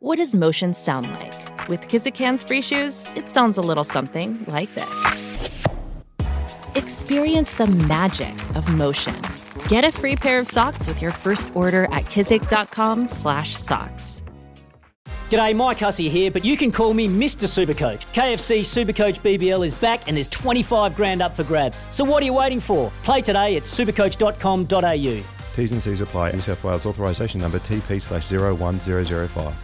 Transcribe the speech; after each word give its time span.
What 0.00 0.18
does 0.18 0.32
motion 0.32 0.74
sound 0.74 1.10
like? 1.10 1.68
With 1.68 1.88
Kizik 1.88 2.16
hands 2.16 2.44
free 2.44 2.62
shoes, 2.62 3.04
it 3.16 3.28
sounds 3.28 3.58
a 3.58 3.62
little 3.62 3.82
something 3.82 4.44
like 4.46 4.72
this. 4.76 5.50
Experience 6.76 7.54
the 7.54 7.66
magic 7.66 8.32
of 8.54 8.68
motion. 8.68 9.20
Get 9.66 9.82
a 9.82 9.90
free 9.90 10.14
pair 10.14 10.38
of 10.38 10.46
socks 10.46 10.86
with 10.86 11.02
your 11.02 11.10
first 11.10 11.50
order 11.54 11.86
at 11.86 12.04
kizik.com/socks. 12.04 14.22
G'day, 15.30 15.56
Mike 15.56 15.78
Hussey 15.78 16.08
here, 16.08 16.30
but 16.30 16.44
you 16.44 16.56
can 16.56 16.70
call 16.70 16.94
me 16.94 17.08
Mr. 17.08 17.48
Supercoach. 17.48 18.06
KFC 18.14 18.60
Supercoach 18.60 19.18
BBL 19.20 19.66
is 19.66 19.74
back 19.74 20.06
and 20.06 20.16
there's 20.16 20.28
25 20.28 20.94
grand 20.94 21.22
up 21.22 21.34
for 21.34 21.42
grabs. 21.42 21.84
So 21.90 22.04
what 22.04 22.22
are 22.22 22.26
you 22.26 22.34
waiting 22.34 22.60
for? 22.60 22.92
Play 23.02 23.20
today 23.20 23.56
at 23.56 23.64
supercoach.com.au. 23.64 25.22
T's 25.56 25.72
and 25.72 25.82
C's 25.82 26.00
apply. 26.00 26.30
New 26.32 26.40
South 26.40 26.62
Wales 26.62 26.86
authorisation 26.86 27.40
number 27.40 27.58
TP 27.58 28.00
slash 28.00 28.30
01005. 28.30 29.54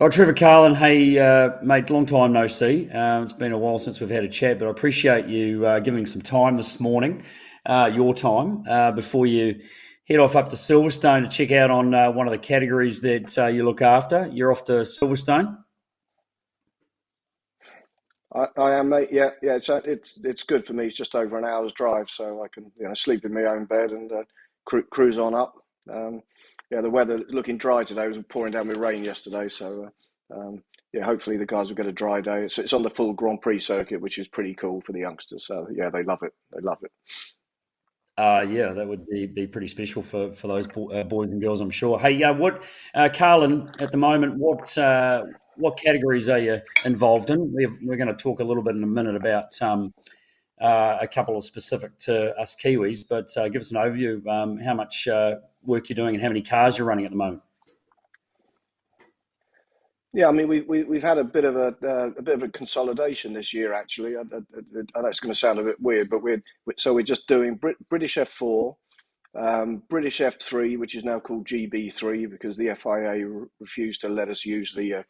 Oh, 0.00 0.08
Trevor 0.08 0.32
Carlin, 0.32 0.76
hey, 0.76 1.18
uh, 1.18 1.60
mate, 1.60 1.90
long 1.90 2.06
time 2.06 2.32
no 2.32 2.46
see. 2.46 2.88
Uh, 2.88 3.20
it's 3.20 3.32
been 3.32 3.50
a 3.50 3.58
while 3.58 3.80
since 3.80 3.98
we've 3.98 4.08
had 4.08 4.22
a 4.22 4.28
chat, 4.28 4.60
but 4.60 4.68
I 4.68 4.70
appreciate 4.70 5.26
you 5.26 5.66
uh, 5.66 5.80
giving 5.80 6.06
some 6.06 6.22
time 6.22 6.56
this 6.56 6.78
morning, 6.78 7.24
uh, 7.66 7.90
your 7.92 8.14
time, 8.14 8.62
uh, 8.70 8.92
before 8.92 9.26
you 9.26 9.60
head 10.06 10.20
off 10.20 10.36
up 10.36 10.50
to 10.50 10.56
Silverstone 10.56 11.24
to 11.24 11.28
check 11.28 11.50
out 11.50 11.72
on 11.72 11.94
uh, 11.94 12.12
one 12.12 12.28
of 12.28 12.30
the 12.30 12.38
categories 12.38 13.00
that 13.00 13.52
you 13.52 13.64
look 13.64 13.82
after. 13.82 14.28
You're 14.32 14.52
off 14.52 14.62
to 14.66 14.82
Silverstone? 14.82 15.58
I, 18.32 18.46
I, 18.56 18.74
am, 18.78 18.90
mate. 18.90 19.08
Yeah, 19.10 19.30
yeah. 19.42 19.56
It's 19.56 19.68
it's 19.68 20.20
it's 20.22 20.44
good 20.44 20.64
for 20.64 20.74
me. 20.74 20.86
It's 20.86 20.94
just 20.94 21.16
over 21.16 21.36
an 21.38 21.44
hour's 21.44 21.72
drive, 21.72 22.08
so 22.08 22.44
I 22.44 22.46
can 22.54 22.70
you 22.78 22.86
know 22.86 22.94
sleep 22.94 23.24
in 23.24 23.34
my 23.34 23.46
own 23.46 23.64
bed 23.64 23.90
and 23.90 24.12
cru- 24.64 24.86
cruise 24.92 25.18
on 25.18 25.34
up. 25.34 25.56
Um, 25.92 26.22
yeah, 26.70 26.80
the 26.80 26.90
weather 26.90 27.20
looking 27.28 27.58
dry 27.58 27.84
today. 27.84 28.04
It 28.04 28.16
was 28.16 28.24
pouring 28.28 28.52
down 28.52 28.68
with 28.68 28.76
rain 28.76 29.04
yesterday, 29.04 29.48
so 29.48 29.90
uh, 30.32 30.38
um, 30.38 30.62
yeah, 30.92 31.04
hopefully 31.04 31.36
the 31.36 31.46
guys 31.46 31.68
will 31.68 31.76
get 31.76 31.86
a 31.86 31.92
dry 31.92 32.20
day. 32.20 32.44
It's, 32.44 32.58
it's 32.58 32.72
on 32.72 32.82
the 32.82 32.90
full 32.90 33.12
Grand 33.12 33.40
Prix 33.40 33.60
circuit, 33.60 34.00
which 34.00 34.18
is 34.18 34.28
pretty 34.28 34.54
cool 34.54 34.80
for 34.80 34.92
the 34.92 35.00
youngsters. 35.00 35.46
So 35.46 35.66
yeah, 35.72 35.90
they 35.90 36.02
love 36.02 36.22
it. 36.22 36.32
They 36.52 36.60
love 36.60 36.78
it. 36.82 36.92
Uh, 38.16 38.44
yeah, 38.48 38.72
that 38.72 38.86
would 38.86 39.06
be, 39.06 39.26
be 39.26 39.46
pretty 39.46 39.68
special 39.68 40.02
for, 40.02 40.32
for 40.32 40.48
those 40.48 40.66
uh, 40.66 41.04
boys 41.04 41.30
and 41.30 41.40
girls, 41.40 41.60
I'm 41.60 41.70
sure. 41.70 42.00
Hey, 42.00 42.20
uh, 42.24 42.34
what, 42.34 42.64
uh, 42.92 43.08
Carlin, 43.14 43.70
at 43.78 43.92
the 43.92 43.96
moment, 43.96 44.34
what 44.36 44.76
uh, 44.76 45.22
what 45.56 45.76
categories 45.76 46.28
are 46.28 46.38
you 46.38 46.60
involved 46.84 47.30
in? 47.30 47.52
we 47.52 47.64
are 47.64 47.96
going 47.96 48.08
to 48.08 48.14
talk 48.14 48.40
a 48.40 48.44
little 48.44 48.62
bit 48.62 48.76
in 48.76 48.82
a 48.82 48.86
minute 48.86 49.16
about 49.16 49.60
um, 49.60 49.92
uh, 50.60 50.98
a 51.00 51.06
couple 51.06 51.36
of 51.36 51.44
specific 51.44 51.96
to 51.98 52.36
us 52.36 52.56
Kiwis, 52.56 53.04
but 53.08 53.36
uh, 53.36 53.48
give 53.48 53.60
us 53.60 53.70
an 53.70 53.76
overview 53.76 54.26
um, 54.26 54.58
how 54.58 54.74
much 54.74 55.06
uh, 55.06 55.36
work 55.64 55.88
you're 55.88 55.96
doing 55.96 56.14
and 56.14 56.22
how 56.22 56.28
many 56.28 56.42
cars 56.42 56.78
you're 56.78 56.86
running 56.86 57.04
at 57.04 57.10
the 57.10 57.16
moment. 57.16 57.42
Yeah, 60.14 60.28
I 60.28 60.32
mean, 60.32 60.48
we, 60.48 60.62
we, 60.62 60.84
we've 60.84 61.02
had 61.02 61.18
a 61.18 61.24
bit 61.24 61.44
of 61.44 61.56
a, 61.56 61.74
uh, 61.86 62.10
a 62.16 62.22
bit 62.22 62.34
of 62.34 62.42
a 62.42 62.48
consolidation 62.48 63.34
this 63.34 63.52
year, 63.52 63.74
actually. 63.74 64.16
I, 64.16 64.20
I, 64.20 64.38
I 64.96 65.00
know 65.02 65.08
it's 65.08 65.20
going 65.20 65.32
to 65.32 65.38
sound 65.38 65.58
a 65.58 65.64
bit 65.64 65.80
weird, 65.80 66.08
but 66.08 66.22
we're, 66.22 66.42
so 66.78 66.94
we're 66.94 67.02
just 67.02 67.28
doing 67.28 67.56
Brit, 67.56 67.76
British 67.90 68.16
F4, 68.16 68.74
um, 69.38 69.82
British 69.90 70.18
F3, 70.20 70.78
which 70.78 70.94
is 70.94 71.04
now 71.04 71.20
called 71.20 71.46
GB3 71.46 72.30
because 72.30 72.56
the 72.56 72.74
FIA 72.74 73.26
refused 73.60 74.00
to 74.00 74.08
let 74.08 74.28
us 74.28 74.46
use 74.46 74.74
the 74.74 74.94
uh, 74.94 75.02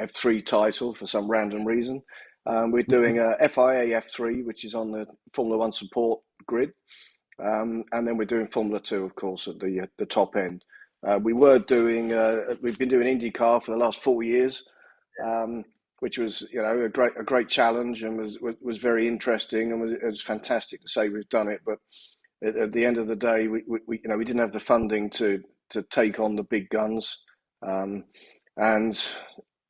F3 0.00 0.44
title 0.46 0.94
for 0.94 1.06
some 1.06 1.28
random 1.28 1.64
reason. 1.64 2.02
Um, 2.46 2.70
we're 2.70 2.84
doing 2.84 3.18
a 3.18 3.36
FIA 3.48 4.00
F3, 4.00 4.44
which 4.44 4.64
is 4.64 4.74
on 4.74 4.92
the 4.92 5.06
Formula 5.32 5.58
One 5.58 5.72
support 5.72 6.20
grid, 6.46 6.72
um, 7.42 7.84
and 7.92 8.06
then 8.06 8.16
we're 8.16 8.24
doing 8.24 8.46
Formula 8.46 8.80
Two, 8.80 9.04
of 9.04 9.14
course, 9.14 9.48
at 9.48 9.58
the 9.58 9.88
the 9.98 10.06
top 10.06 10.36
end. 10.36 10.64
Uh, 11.06 11.18
we 11.22 11.34
were 11.34 11.58
doing, 11.58 12.12
uh, 12.14 12.54
we've 12.62 12.78
been 12.78 12.88
doing 12.88 13.18
IndyCar 13.18 13.62
for 13.62 13.72
the 13.72 13.76
last 13.76 14.00
four 14.00 14.22
years, 14.22 14.64
um, 15.22 15.64
which 16.00 16.16
was 16.18 16.46
you 16.52 16.62
know 16.62 16.82
a 16.82 16.88
great 16.88 17.12
a 17.18 17.24
great 17.24 17.48
challenge 17.48 18.02
and 18.02 18.16
was 18.16 18.38
was, 18.40 18.54
was 18.62 18.78
very 18.78 19.06
interesting 19.06 19.72
and 19.72 19.80
was, 19.80 19.92
it 19.92 20.04
was 20.04 20.22
fantastic 20.22 20.80
to 20.80 20.88
say 20.88 21.08
we've 21.08 21.28
done 21.28 21.48
it. 21.48 21.60
But 21.66 21.78
at, 22.42 22.56
at 22.56 22.72
the 22.72 22.86
end 22.86 22.98
of 22.98 23.06
the 23.06 23.16
day, 23.16 23.48
we, 23.48 23.62
we, 23.66 23.80
we, 23.86 24.00
you 24.02 24.08
know 24.08 24.16
we 24.16 24.24
didn't 24.24 24.40
have 24.40 24.52
the 24.52 24.60
funding 24.60 25.10
to 25.10 25.42
to 25.70 25.82
take 25.82 26.20
on 26.20 26.36
the 26.36 26.44
big 26.44 26.70
guns. 26.70 27.22
Um, 27.66 28.04
and 28.56 28.96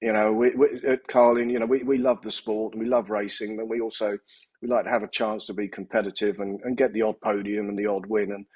you 0.04 0.12
know, 0.12 0.32
we, 0.32 0.50
we, 0.50 0.82
at 0.86 1.06
Carlin, 1.08 1.48
you 1.48 1.58
know, 1.58 1.66
we, 1.66 1.82
we 1.82 1.96
love 1.96 2.20
the 2.20 2.30
sport 2.30 2.74
and 2.74 2.82
we 2.82 2.88
love 2.88 3.08
racing, 3.08 3.56
but 3.56 3.68
we 3.68 3.80
also 3.80 4.18
we 4.64 4.70
like 4.70 4.84
to 4.84 4.90
have 4.90 5.02
a 5.02 5.08
chance 5.08 5.46
to 5.46 5.52
be 5.52 5.68
competitive 5.68 6.40
and, 6.40 6.58
and 6.64 6.76
get 6.76 6.94
the 6.94 7.02
odd 7.02 7.20
podium 7.20 7.68
and 7.68 7.78
the 7.78 7.86
odd 7.86 8.06
win 8.06 8.32
and 8.32 8.46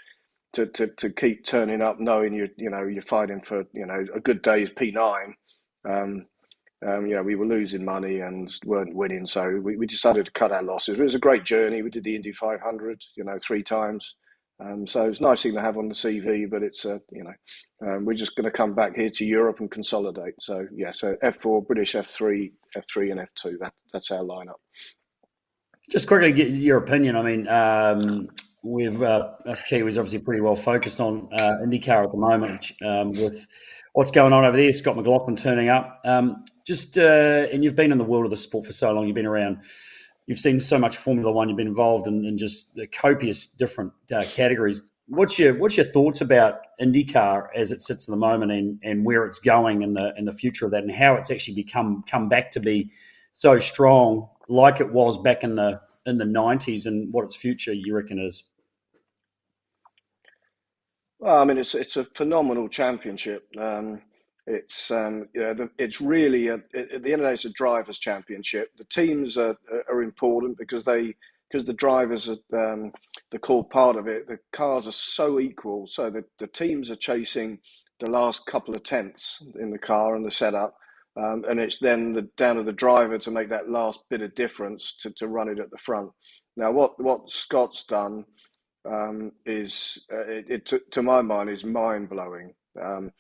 to, 0.55 0.65
to, 0.65 0.87
to 0.87 1.11
keep 1.11 1.45
turning 1.45 1.83
up 1.83 2.01
knowing 2.01 2.33
you 2.33 2.49
you 2.57 2.71
know 2.71 2.87
you're 2.87 3.03
fighting 3.03 3.43
for 3.43 3.65
you 3.75 3.85
know 3.85 4.07
a 4.15 4.21
good 4.21 4.41
day 4.41 4.63
is 4.63 4.71
P 4.71 4.91
nine. 4.91 5.35
Um, 5.89 6.27
um, 6.87 7.07
you 7.07 7.17
know, 7.17 7.25
we 7.25 7.35
were 7.35 7.47
losing 7.47 7.85
money 7.85 8.21
and 8.21 8.49
weren't 8.65 8.95
winning, 8.95 9.27
so 9.27 9.61
we, 9.61 9.77
we 9.77 9.87
decided 9.87 10.27
to 10.27 10.33
cut 10.33 10.53
our 10.53 10.63
losses. 10.63 10.97
It 10.97 11.03
was 11.03 11.17
a 11.17 11.19
great 11.19 11.43
journey. 11.45 11.83
We 11.83 11.91
did 11.91 12.05
the 12.05 12.15
Indy 12.15 12.33
500, 12.33 13.03
you 13.17 13.25
know, 13.25 13.37
three 13.45 13.65
times. 13.65 14.15
Um, 14.61 14.87
so 14.87 15.07
it's 15.07 15.21
a 15.21 15.23
nice 15.25 15.43
thing 15.43 15.55
to 15.55 15.61
have 15.61 15.77
on 15.77 15.89
the 15.89 15.95
CV, 15.95 16.51
but 16.51 16.63
it's 16.65 16.85
uh, 16.85 16.99
you 17.13 17.23
know 17.23 17.35
um, 17.87 18.05
we're 18.05 18.15
just 18.15 18.35
going 18.35 18.45
to 18.45 18.51
come 18.51 18.75
back 18.75 18.97
here 18.97 19.11
to 19.11 19.25
Europe 19.25 19.61
and 19.61 19.71
consolidate. 19.71 20.35
So 20.41 20.67
yeah, 20.75 20.91
so 20.91 21.15
F4, 21.23 21.67
British 21.67 21.95
F3, 21.95 22.53
F3, 22.77 23.13
and 23.13 23.21
F2. 23.21 23.59
That 23.61 23.73
that's 23.93 24.11
our 24.11 24.25
lineup. 24.25 24.59
Just 25.91 26.07
quickly 26.07 26.33
get 26.33 26.51
your 26.51 26.79
opinion. 26.79 27.17
I 27.17 27.23
mean, 27.23 27.49
um, 27.49 28.29
we've 28.63 29.03
uh, 29.03 29.31
us 29.47 29.63
Kiwis 29.63 29.97
obviously 29.97 30.19
pretty 30.19 30.41
well 30.41 30.57
focused 30.57 31.01
on 31.01 31.29
uh, 31.33 31.59
IndyCar 31.65 32.05
at 32.05 32.13
the 32.13 32.19
moment 32.19 32.73
um, 32.85 33.13
with 33.13 33.47
what's 33.95 34.11
going 34.11 34.33
on 34.33 34.45
over 34.45 34.57
there. 34.57 34.71
Scott 34.73 34.97
McLaughlin 34.97 35.37
turning 35.37 35.71
up. 35.71 36.01
Um, 36.05 36.45
just 36.67 36.99
uh, 36.99 37.47
and 37.53 37.65
you've 37.65 37.75
been 37.75 37.91
in 37.91 37.99
the 37.99 38.05
world 38.05 38.27
of 38.27 38.31
the 38.31 38.37
sport 38.37 38.67
for 38.67 38.73
so 38.73 38.93
long. 38.93 39.07
You've 39.07 39.15
been 39.15 39.27
around 39.27 39.63
you've 40.27 40.39
seen 40.39 40.61
so 40.61 40.79
much 40.79 40.97
Formula 40.97 41.33
One. 41.33 41.49
You've 41.49 41.57
been 41.57 41.67
involved 41.67 42.07
in, 42.07 42.25
in 42.27 42.37
just 42.37 42.75
the 42.75 42.87
copious 42.87 43.47
different 43.47 43.93
uh, 44.15 44.25
categories. 44.25 44.83
What's 45.07 45.39
your 45.39 45.59
what's 45.59 45.79
your 45.79 45.87
thoughts 45.87 46.21
about 46.21 46.59
IndyCar 46.81 47.47
as 47.57 47.73
it 47.73 47.81
sits 47.81 48.07
at 48.07 48.13
the 48.13 48.19
moment, 48.19 48.53
and, 48.53 48.79
and 48.83 49.07
where 49.07 49.25
it's 49.25 49.39
going 49.39 49.81
in 49.81 49.95
the 49.95 50.13
in 50.19 50.27
the 50.27 50.33
future 50.33 50.67
of 50.67 50.73
that, 50.73 50.83
and 50.83 50.93
how 50.93 51.15
it's 51.15 51.31
actually 51.31 51.55
become 51.55 52.05
come 52.07 52.29
back 52.29 52.51
to 52.51 52.61
be 52.61 52.91
so 53.33 53.59
strong, 53.59 54.29
like 54.49 54.81
it 54.81 54.93
was 54.93 55.19
back 55.19 55.45
in 55.45 55.55
the 55.57 55.81
in 56.07 56.19
the 56.19 56.25
nineties, 56.25 56.87
and 56.87 57.13
what 57.13 57.25
its 57.25 57.37
future 57.37 57.73
you 57.73 57.95
reckon 57.95 58.19
is? 58.19 58.45
Well, 61.19 61.39
I 61.39 61.45
mean, 61.45 61.59
it's 61.59 61.75
it's 61.75 61.97
a 61.97 62.05
phenomenal 62.05 62.69
championship. 62.69 63.47
Um, 63.59 64.03
it's 64.47 64.91
um, 64.91 65.29
you 65.35 65.43
know, 65.43 65.55
the, 65.55 65.71
it's 65.79 66.01
really 66.01 66.49
a, 66.49 66.55
at 66.55 66.73
the 66.73 66.83
end 66.85 66.97
of 66.97 67.03
the 67.03 67.17
day, 67.17 67.33
it's 67.35 67.45
a 67.45 67.51
drivers' 67.51 67.99
championship. 67.99 68.71
The 68.77 68.85
teams 68.85 69.37
are, 69.37 69.57
are 69.91 70.03
important 70.03 70.57
because 70.57 70.85
they 70.85 71.15
because 71.51 71.65
the 71.65 71.73
drivers 71.73 72.31
are 72.31 72.73
um, 72.73 72.93
the 73.31 73.39
core 73.39 73.67
part 73.67 73.97
of 73.97 74.07
it. 74.07 74.27
The 74.29 74.39
cars 74.53 74.87
are 74.87 74.93
so 74.93 75.41
equal, 75.41 75.87
so 75.87 76.11
the, 76.11 76.25
the 76.39 76.47
teams 76.47 76.91
are 76.91 76.97
chasing 76.97 77.59
the 78.01 78.11
last 78.11 78.47
couple 78.47 78.75
of 78.75 78.85
tenths 78.85 79.43
in 79.59 79.71
the 79.71 79.79
car 79.79 80.15
and 80.15 80.25
the 80.25 80.31
setup, 80.31 80.77
um, 81.19 81.45
and 81.49 81.59
it's 81.59 81.79
then 81.79 82.13
the, 82.13 82.23
down 82.37 82.57
to 82.57 82.63
the 82.63 82.73
driver 82.73 83.19
to 83.19 83.31
make 83.31 83.49
that 83.49 83.69
last 83.69 84.01
bit 84.09 84.23
of 84.23 84.35
difference 84.35 84.97
to, 85.01 85.11
to 85.17 85.27
run 85.27 85.49
it 85.49 85.59
at 85.59 85.71
the 85.71 85.79
front. 85.79 86.11
Now, 86.57 86.71
what 86.71 87.01
what 87.03 87.31
Scott's 87.31 87.85
done 87.85 88.25
um, 88.85 89.33
is, 89.45 90.05
uh, 90.13 90.27
it, 90.27 90.47
it 90.49 90.67
to, 90.67 90.81
to, 90.93 91.03
my 91.03 91.23
mind, 91.23 91.51
is 91.51 91.65
mind 91.65 92.09
blowing. 92.09 92.55
Um, 92.81 93.11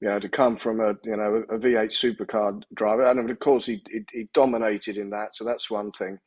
you 0.00 0.08
know, 0.08 0.20
to 0.20 0.28
come 0.28 0.56
from 0.56 0.80
a 0.80 0.96
you 1.02 1.16
know 1.16 1.44
a 1.50 1.58
V8 1.58 1.90
supercar 1.90 2.62
driver, 2.74 3.04
and 3.04 3.30
of 3.30 3.38
course 3.40 3.66
he, 3.66 3.82
he, 3.90 4.00
he 4.12 4.28
dominated 4.32 4.96
in 4.96 5.10
that, 5.10 5.36
so 5.36 5.44
that's 5.44 5.70
one 5.70 5.90
thing. 5.92 6.18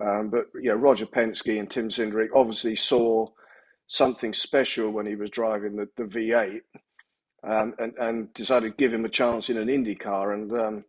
Um, 0.00 0.30
but 0.30 0.46
you 0.54 0.70
know, 0.70 0.76
Roger 0.76 1.06
Penske 1.06 1.58
and 1.58 1.70
Tim 1.70 1.88
Cindric 1.88 2.28
obviously 2.34 2.76
saw 2.76 3.28
something 3.88 4.32
special 4.32 4.90
when 4.90 5.06
he 5.06 5.16
was 5.16 5.30
driving 5.30 5.76
the, 5.76 5.88
the 5.96 6.04
V8, 6.04 6.60
um, 7.46 7.74
and 7.78 7.94
and 7.98 8.34
decided 8.34 8.70
to 8.70 8.76
give 8.76 8.92
him 8.92 9.04
a 9.04 9.10
chance 9.10 9.50
in 9.50 9.58
an 9.58 9.68
Indy 9.68 9.94
car. 9.94 10.32
And 10.32 10.52
um, 10.52 10.84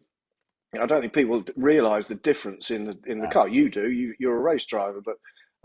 I 0.79 0.85
don't 0.85 1.02
think 1.02 1.14
people 1.14 1.43
realise 1.55 2.08
the 2.08 2.16
difference 2.16 2.72
in 2.72 2.85
the 2.85 2.99
in 3.08 3.20
the 3.20 3.28
car. 3.28 3.47
You 3.47 3.70
do. 3.70 3.91
You 3.91 4.16
you're 4.20 4.37
a 4.37 4.41
race 4.41 4.66
driver, 4.66 5.02
but 5.03 5.17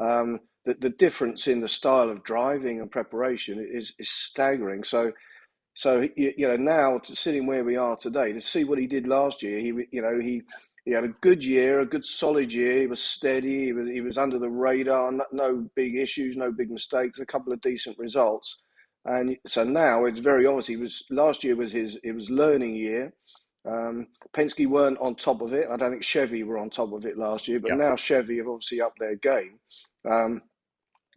um, 0.04 0.40
the 0.64 0.74
the 0.74 0.90
difference 0.90 1.48
in 1.48 1.60
the 1.60 1.68
style 1.68 2.10
of 2.10 2.24
driving 2.24 2.80
and 2.80 2.90
preparation 2.90 3.66
is 3.72 3.94
is 3.98 4.10
staggering. 4.10 4.84
So 4.84 5.12
so 5.74 6.08
you, 6.16 6.48
know 6.48 6.56
now 6.56 7.00
sitting 7.04 7.46
where 7.46 7.64
we 7.64 7.76
are 7.76 7.96
today 7.96 8.32
to 8.32 8.40
see 8.40 8.64
what 8.64 8.78
he 8.78 8.86
did 8.86 9.06
last 9.06 9.42
year, 9.42 9.58
he 9.60 9.72
you 9.90 10.02
know 10.02 10.18
he 10.20 10.42
he 10.84 10.92
had 10.92 11.04
a 11.04 11.14
good 11.20 11.44
year, 11.44 11.80
a 11.80 11.86
good 11.86 12.04
solid 12.04 12.52
year. 12.52 12.80
He 12.80 12.86
was 12.88 13.02
steady. 13.02 13.66
He 13.66 13.72
was, 13.72 13.88
he 13.88 14.00
was 14.00 14.18
under 14.18 14.38
the 14.38 14.50
radar. 14.50 15.12
No, 15.12 15.24
no 15.32 15.70
big 15.76 15.96
issues, 15.96 16.36
no 16.36 16.52
big 16.52 16.70
mistakes. 16.70 17.20
A 17.20 17.26
couple 17.26 17.52
of 17.52 17.60
decent 17.60 17.98
results, 17.98 18.58
and 19.04 19.36
so 19.46 19.64
now 19.64 20.04
it's 20.04 20.20
very 20.20 20.46
obvious. 20.46 20.66
He 20.66 20.76
was 20.76 21.02
last 21.10 21.44
year 21.44 21.56
was 21.56 21.72
his 21.72 21.98
it 22.02 22.12
was 22.12 22.30
learning 22.30 22.76
year. 22.76 23.12
Um, 23.64 24.08
Penske 24.34 24.66
weren't 24.66 24.98
on 24.98 25.14
top 25.14 25.40
of 25.40 25.52
it. 25.52 25.68
I 25.70 25.76
don't 25.76 25.90
think 25.90 26.02
Chevy 26.02 26.42
were 26.42 26.58
on 26.58 26.70
top 26.70 26.92
of 26.92 27.06
it 27.06 27.16
last 27.18 27.48
year, 27.48 27.60
but 27.60 27.74
now 27.74 27.96
Chevy 27.96 28.38
have 28.38 28.48
obviously 28.48 28.80
upped 28.80 28.98
their 28.98 29.16
game. 29.16 29.60
Um, 30.10 30.42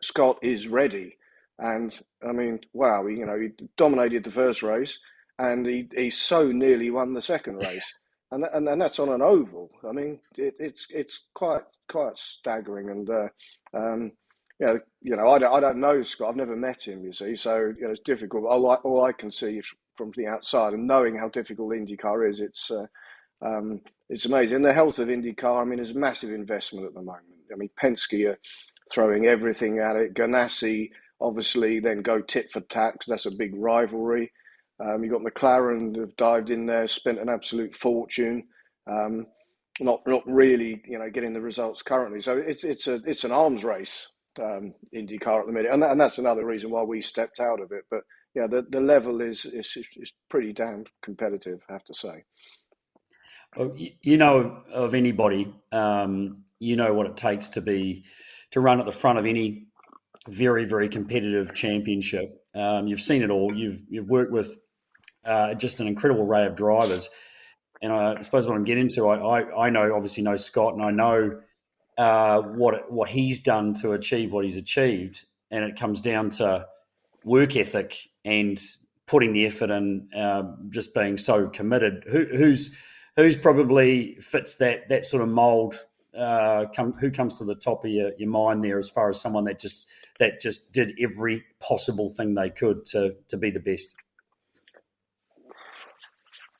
Scott 0.01 0.37
is 0.43 0.67
ready. 0.67 1.17
And 1.57 1.97
I 2.27 2.33
mean, 2.33 2.59
wow, 2.73 3.07
you 3.07 3.25
know, 3.25 3.39
he 3.39 3.49
dominated 3.77 4.23
the 4.23 4.31
first 4.31 4.61
race. 4.61 4.99
and 5.39 5.65
he, 5.65 5.89
he 5.95 6.09
so 6.09 6.51
nearly 6.51 6.89
won 6.89 7.13
the 7.13 7.21
second 7.21 7.57
race. 7.57 7.93
And, 8.31 8.45
and, 8.53 8.67
and 8.67 8.81
that's 8.81 8.99
on 8.99 9.09
an 9.09 9.21
oval. 9.21 9.69
I 9.87 9.91
mean, 9.91 10.19
it, 10.35 10.55
it's 10.59 10.87
it's 10.89 11.23
quite 11.33 11.61
quite 11.89 12.17
staggering. 12.17 12.89
And 12.89 13.09
uh, 13.09 13.27
um, 13.73 14.11
you 14.59 14.65
know, 14.65 14.79
you 15.01 15.15
know, 15.15 15.29
I 15.29 15.39
don't, 15.39 15.53
I 15.53 15.59
don't 15.59 15.79
know 15.79 16.01
Scott. 16.03 16.29
I've 16.29 16.35
never 16.35 16.55
met 16.55 16.87
him. 16.87 17.03
You 17.03 17.11
see, 17.11 17.35
so 17.35 17.73
you 17.77 17.85
know, 17.85 17.91
it's 17.91 17.99
difficult. 17.99 18.45
All 18.45 18.69
I, 18.69 18.75
all 18.75 19.03
I 19.03 19.11
can 19.11 19.31
see 19.31 19.61
from 19.95 20.11
the 20.15 20.27
outside 20.27 20.73
and 20.73 20.87
knowing 20.87 21.17
how 21.17 21.29
difficult 21.29 21.73
IndyCar 21.73 22.29
is, 22.29 22.41
it's 22.41 22.71
uh, 22.71 22.85
um, 23.41 23.81
it's 24.09 24.25
amazing. 24.25 24.57
And 24.57 24.65
the 24.65 24.73
health 24.73 24.99
of 24.99 25.07
IndyCar, 25.07 25.61
I 25.61 25.65
mean, 25.65 25.79
is 25.79 25.91
a 25.91 25.99
massive 25.99 26.31
investment 26.31 26.85
at 26.85 26.93
the 26.93 27.01
moment. 27.01 27.25
I 27.51 27.55
mean, 27.55 27.69
Penske 27.81 28.29
are 28.29 28.39
throwing 28.91 29.25
everything 29.25 29.79
at 29.79 29.95
it. 29.95 30.13
Ganassi, 30.13 30.89
obviously, 31.19 31.79
then 31.79 32.01
go 32.01 32.21
tit 32.21 32.51
for 32.51 32.61
tat 32.61 32.93
because 32.93 33.07
that's 33.07 33.25
a 33.25 33.37
big 33.37 33.53
rivalry. 33.55 34.31
Um, 34.79 35.03
you've 35.03 35.13
got 35.13 35.21
McLaren 35.21 35.97
have 35.99 36.15
dived 36.17 36.49
in 36.49 36.65
there, 36.65 36.87
spent 36.87 37.19
an 37.19 37.29
absolute 37.29 37.75
fortune. 37.75 38.45
Um, 38.87 39.27
not 39.79 40.01
not 40.07 40.23
really, 40.25 40.81
you 40.85 40.97
know, 40.99 41.09
getting 41.09 41.33
the 41.33 41.41
results 41.41 41.81
currently. 41.81 42.21
So 42.21 42.37
it's 42.37 42.63
it's 42.63 42.87
a 42.87 42.95
it's 43.05 43.23
an 43.23 43.31
arms 43.31 43.63
race, 43.63 44.07
um, 44.39 44.73
IndyCar 44.93 45.41
at 45.41 45.45
the 45.45 45.51
minute, 45.51 45.71
and 45.71 45.83
and 45.83 45.99
that's 45.99 46.17
another 46.17 46.45
reason 46.45 46.69
why 46.69 46.83
we 46.83 47.01
stepped 47.01 47.39
out 47.39 47.61
of 47.61 47.71
it. 47.71 47.85
But 47.89 48.01
yeah, 48.33 48.47
the, 48.47 48.65
the 48.69 48.81
level 48.81 49.21
is, 49.21 49.45
is 49.45 49.77
is 49.95 50.13
pretty 50.29 50.53
damn 50.53 50.85
competitive, 51.01 51.61
I 51.69 51.73
have 51.73 51.85
to 51.85 51.93
say. 51.93 52.23
You 54.01 54.17
know 54.17 54.63
of 54.71 54.93
anybody, 54.93 55.53
um, 55.71 56.43
you 56.59 56.75
know 56.75 56.93
what 56.93 57.07
it 57.07 57.15
takes 57.15 57.49
to 57.49 57.61
be 57.61 58.03
to 58.51 58.59
run 58.59 58.79
at 58.79 58.85
the 58.85 58.91
front 58.91 59.17
of 59.19 59.25
any 59.25 59.67
very 60.27 60.65
very 60.65 60.89
competitive 60.89 61.53
championship. 61.53 62.41
Um, 62.53 62.87
you've 62.87 63.01
seen 63.01 63.21
it 63.21 63.29
all. 63.29 63.55
You've 63.55 63.81
you've 63.89 64.09
worked 64.09 64.31
with 64.31 64.57
uh, 65.25 65.53
just 65.55 65.79
an 65.79 65.87
incredible 65.87 66.23
array 66.23 66.45
of 66.45 66.55
drivers. 66.55 67.09
And 67.81 67.91
I 67.91 68.21
suppose 68.21 68.47
what 68.47 68.55
I'm 68.55 68.63
getting 68.63 68.87
to, 68.89 69.09
I, 69.09 69.41
I, 69.41 69.65
I 69.65 69.69
know 69.69 69.93
obviously 69.93 70.23
know 70.23 70.37
Scott, 70.37 70.73
and 70.73 70.81
I 70.81 70.91
know 70.91 71.41
uh, 71.97 72.41
what 72.41 72.91
what 72.91 73.09
he's 73.09 73.39
done 73.39 73.73
to 73.75 73.93
achieve 73.93 74.33
what 74.33 74.45
he's 74.45 74.57
achieved, 74.57 75.25
and 75.51 75.63
it 75.63 75.75
comes 75.77 76.01
down 76.01 76.29
to 76.31 76.65
work 77.23 77.55
ethic 77.55 77.97
and 78.23 78.61
putting 79.07 79.33
the 79.33 79.45
effort 79.45 79.69
in, 79.69 80.07
uh, 80.15 80.43
just 80.69 80.93
being 80.93 81.17
so 81.17 81.47
committed. 81.47 82.03
Who, 82.07 82.25
who's 82.25 82.75
who's 83.15 83.37
probably 83.37 84.15
fits 84.15 84.55
that 84.55 84.89
that 84.89 85.05
sort 85.05 85.23
of 85.23 85.29
mold? 85.29 85.75
Uh, 86.17 86.65
come, 86.73 86.93
who 86.93 87.11
comes 87.11 87.37
to 87.37 87.43
the 87.43 87.55
top 87.55 87.83
of 87.83 87.91
your, 87.91 88.11
your 88.17 88.29
mind 88.29 88.63
there 88.63 88.79
as 88.79 88.89
far 88.89 89.09
as 89.09 89.19
someone 89.19 89.43
that 89.43 89.59
just 89.59 89.89
that 90.17 90.39
just 90.39 90.71
did 90.71 90.97
every 91.01 91.43
possible 91.59 92.07
thing 92.07 92.33
they 92.33 92.49
could 92.49 92.85
to 92.85 93.15
to 93.27 93.37
be 93.37 93.51
the 93.51 93.59
best? 93.59 93.95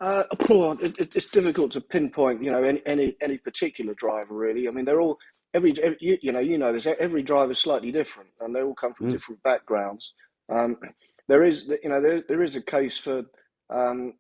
Uh, 0.02 0.24
it, 0.30 1.16
it's 1.16 1.30
difficult 1.30 1.72
to 1.72 1.82
pinpoint, 1.82 2.44
you 2.44 2.52
know, 2.52 2.62
any, 2.62 2.82
any 2.86 3.16
any 3.22 3.38
particular 3.38 3.94
driver 3.94 4.34
really. 4.36 4.68
I 4.68 4.72
mean, 4.72 4.86
they're 4.86 5.00
all 5.00 5.18
every, 5.54 5.74
every 5.82 5.98
you, 6.02 6.18
you, 6.22 6.32
know 6.32 6.40
you 6.40 6.58
know 6.58 6.72
there's 6.72 6.88
every 6.88 7.24
driver 7.24 7.54
is 7.54 7.60
slightly 7.60 7.92
different, 7.92 8.30
and 8.42 8.54
they 8.54 8.62
all 8.62 8.76
come 8.76 8.94
from 8.94 9.08
mm. 9.08 9.12
different 9.12 9.42
backgrounds. 9.44 10.14
Um, 10.50 10.78
there 11.28 11.44
is 11.44 11.68
you 11.82 11.90
know 11.90 12.02
there 12.02 12.24
there 12.28 12.44
is 12.44 12.56
a 12.56 12.62
case 12.62 12.98
for 12.98 13.24
um, 13.70 14.14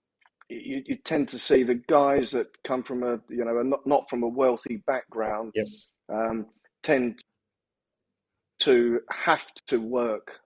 you, 0.49 0.83
you, 0.85 0.95
tend 0.95 1.29
to 1.29 1.39
see 1.39 1.63
the 1.63 1.75
guys 1.75 2.31
that 2.31 2.47
come 2.63 2.83
from 2.83 3.03
a 3.03 3.19
you 3.29 3.43
know 3.43 3.57
a 3.57 3.63
not, 3.63 3.85
not 3.85 4.09
from 4.09 4.23
a 4.23 4.27
wealthy 4.27 4.77
background 4.87 5.53
yep. 5.55 5.67
um, 6.09 6.47
tend 6.83 7.19
to 8.59 9.01
have 9.11 9.45
to 9.67 9.77
work. 9.77 10.39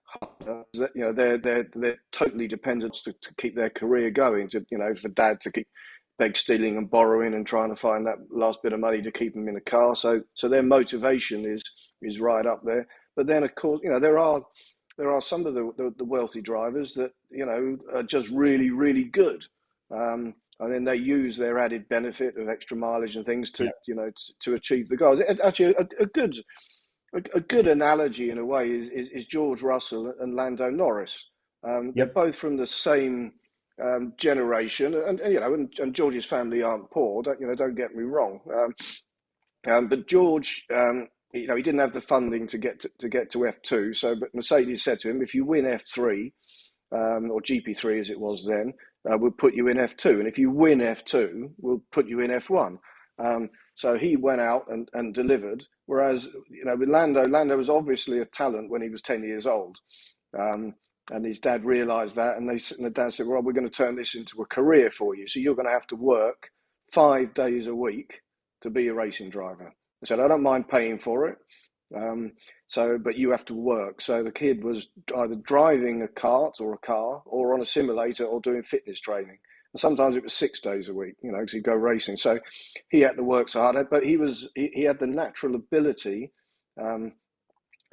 You 0.46 0.64
know, 0.94 1.12
they're 1.12 1.38
they're 1.38 1.68
they're 1.74 1.98
totally 2.12 2.48
dependent 2.48 2.94
to, 3.04 3.12
to 3.12 3.34
keep 3.36 3.54
their 3.54 3.70
career 3.70 4.10
going. 4.10 4.48
To 4.48 4.64
you 4.70 4.78
know, 4.78 4.94
for 4.94 5.08
dad 5.08 5.40
to 5.42 5.52
keep 5.52 5.68
beg 6.18 6.36
stealing 6.36 6.76
and 6.76 6.90
borrowing 6.90 7.34
and 7.34 7.46
trying 7.46 7.70
to 7.70 7.76
find 7.76 8.06
that 8.06 8.18
last 8.30 8.62
bit 8.62 8.72
of 8.72 8.80
money 8.80 9.00
to 9.00 9.10
keep 9.10 9.34
them 9.34 9.48
in 9.48 9.56
a 9.56 9.60
car. 9.60 9.94
So 9.94 10.22
so 10.34 10.48
their 10.48 10.62
motivation 10.62 11.44
is 11.44 11.62
is 12.02 12.20
right 12.20 12.46
up 12.46 12.62
there. 12.64 12.86
But 13.16 13.26
then 13.26 13.42
of 13.44 13.54
course, 13.54 13.80
you 13.82 13.90
know, 13.90 14.00
there 14.00 14.18
are 14.18 14.42
there 14.98 15.10
are 15.10 15.22
some 15.22 15.46
of 15.46 15.54
the, 15.54 15.70
the, 15.76 15.94
the 15.96 16.04
wealthy 16.04 16.42
drivers 16.42 16.94
that 16.94 17.12
you 17.30 17.46
know 17.46 17.78
are 17.94 18.02
just 18.02 18.28
really 18.28 18.70
really 18.70 19.04
good. 19.04 19.44
Um, 19.90 20.34
and 20.60 20.72
then 20.72 20.84
they 20.84 20.96
use 20.96 21.36
their 21.36 21.58
added 21.58 21.88
benefit 21.88 22.36
of 22.36 22.48
extra 22.48 22.76
mileage 22.76 23.16
and 23.16 23.24
things 23.24 23.50
to 23.52 23.64
yeah. 23.64 23.70
you 23.86 23.94
know 23.94 24.10
to, 24.10 24.32
to, 24.40 24.54
achieve 24.54 24.88
the 24.88 24.96
goals. 24.96 25.20
It, 25.20 25.40
actually, 25.42 25.74
a, 25.78 25.86
a 26.02 26.06
good 26.06 26.36
a, 27.14 27.22
a, 27.34 27.40
good 27.40 27.66
analogy 27.66 28.30
in 28.30 28.38
a 28.38 28.44
way 28.44 28.70
is, 28.70 28.88
is, 28.90 29.08
is, 29.08 29.26
George 29.26 29.62
Russell 29.62 30.12
and 30.20 30.34
Lando 30.34 30.70
Norris. 30.70 31.30
Um, 31.66 31.86
yep. 31.86 31.94
They're 31.94 32.24
both 32.24 32.36
from 32.36 32.56
the 32.56 32.66
same 32.66 33.32
um, 33.82 34.14
generation, 34.16 34.94
and, 34.94 35.20
and, 35.20 35.32
you 35.32 35.40
know, 35.40 35.54
and, 35.54 35.72
and, 35.78 35.94
George's 35.94 36.26
family 36.26 36.62
aren't 36.62 36.90
poor. 36.90 37.22
Don't, 37.22 37.40
you 37.40 37.46
know, 37.46 37.54
don't 37.54 37.74
get 37.74 37.94
me 37.94 38.04
wrong. 38.04 38.40
Um, 38.54 38.74
um 39.66 39.88
but 39.88 40.06
George, 40.06 40.66
um, 40.74 41.08
you 41.32 41.46
know, 41.46 41.56
he 41.56 41.62
didn't 41.62 41.80
have 41.80 41.92
the 41.92 42.00
funding 42.00 42.46
to 42.48 42.58
get 42.58 42.80
to, 42.80 42.90
to 42.98 43.08
get 43.08 43.30
to 43.32 43.46
F 43.46 43.60
two. 43.62 43.92
So, 43.94 44.14
but 44.14 44.34
Mercedes 44.34 44.82
said 44.82 45.00
to 45.00 45.10
him, 45.10 45.22
if 45.22 45.34
you 45.34 45.44
win 45.44 45.66
F 45.66 45.84
three 45.86 46.32
um, 46.92 47.30
or 47.30 47.40
GP 47.40 47.76
three 47.76 48.00
as 48.00 48.10
it 48.10 48.20
was 48.20 48.46
then, 48.46 48.74
uh, 49.10 49.16
we'll 49.18 49.30
put 49.30 49.54
you 49.54 49.68
in 49.68 49.78
F 49.78 49.96
two, 49.96 50.18
and 50.18 50.28
if 50.28 50.38
you 50.38 50.50
win 50.50 50.80
F 50.80 51.04
two, 51.04 51.52
we'll 51.58 51.82
put 51.90 52.08
you 52.08 52.20
in 52.20 52.30
F 52.30 52.50
one. 52.50 52.78
Um, 53.18 53.50
so 53.74 53.96
he 53.96 54.16
went 54.16 54.40
out 54.40 54.66
and, 54.68 54.88
and 54.92 55.14
delivered. 55.14 55.64
Whereas, 55.86 56.28
you 56.60 56.66
know, 56.66 56.76
with 56.76 56.90
Lando, 56.90 57.24
Lando 57.26 57.56
was 57.56 57.70
obviously 57.70 58.18
a 58.18 58.26
talent 58.26 58.70
when 58.70 58.82
he 58.82 58.90
was 58.90 59.00
10 59.00 59.24
years 59.24 59.46
old. 59.46 59.78
Um, 60.38 60.74
and 61.10 61.24
his 61.24 61.40
dad 61.40 61.64
realised 61.64 62.16
that. 62.16 62.36
And, 62.36 62.48
they, 62.48 62.60
and 62.76 62.84
the 62.84 62.90
dad 62.90 63.14
said, 63.14 63.26
well, 63.26 63.42
we're 63.42 63.54
going 63.54 63.68
to 63.68 63.74
turn 63.74 63.96
this 63.96 64.14
into 64.14 64.42
a 64.42 64.46
career 64.46 64.90
for 64.90 65.14
you. 65.14 65.26
So 65.26 65.40
you're 65.40 65.54
going 65.54 65.66
to 65.66 65.72
have 65.72 65.86
to 65.88 65.96
work 65.96 66.50
five 66.92 67.32
days 67.32 67.66
a 67.66 67.74
week 67.74 68.20
to 68.60 68.68
be 68.68 68.88
a 68.88 68.94
racing 68.94 69.30
driver. 69.30 69.72
I 70.02 70.06
said, 70.06 70.20
I 70.20 70.28
don't 70.28 70.42
mind 70.42 70.68
paying 70.68 70.98
for 70.98 71.28
it. 71.28 71.38
Um, 71.96 72.32
so, 72.68 72.98
but 73.02 73.16
you 73.16 73.30
have 73.30 73.46
to 73.46 73.54
work. 73.54 74.02
So 74.02 74.22
the 74.22 74.30
kid 74.30 74.62
was 74.62 74.88
either 75.16 75.34
driving 75.36 76.02
a 76.02 76.08
cart 76.08 76.56
or 76.60 76.74
a 76.74 76.78
car 76.78 77.22
or 77.24 77.54
on 77.54 77.62
a 77.62 77.64
simulator 77.64 78.24
or 78.24 78.40
doing 78.40 78.62
fitness 78.62 79.00
training. 79.00 79.38
And 79.72 79.80
sometimes 79.80 80.14
it 80.14 80.22
was 80.22 80.32
six 80.32 80.60
days 80.60 80.88
a 80.88 80.94
week, 80.94 81.14
you 81.22 81.32
know, 81.32 81.38
because 81.38 81.52
he'd 81.52 81.64
go 81.64 81.74
racing. 81.74 82.16
So 82.16 82.38
he 82.90 83.00
had 83.00 83.16
to 83.16 83.24
work 83.24 83.48
so 83.48 83.60
hard, 83.60 83.88
but 83.90 84.04
he 84.04 84.16
was 84.16 84.50
he, 84.54 84.70
he 84.74 84.82
had 84.82 85.00
the 85.00 85.06
natural 85.06 85.54
ability 85.54 86.32
um, 86.80 87.12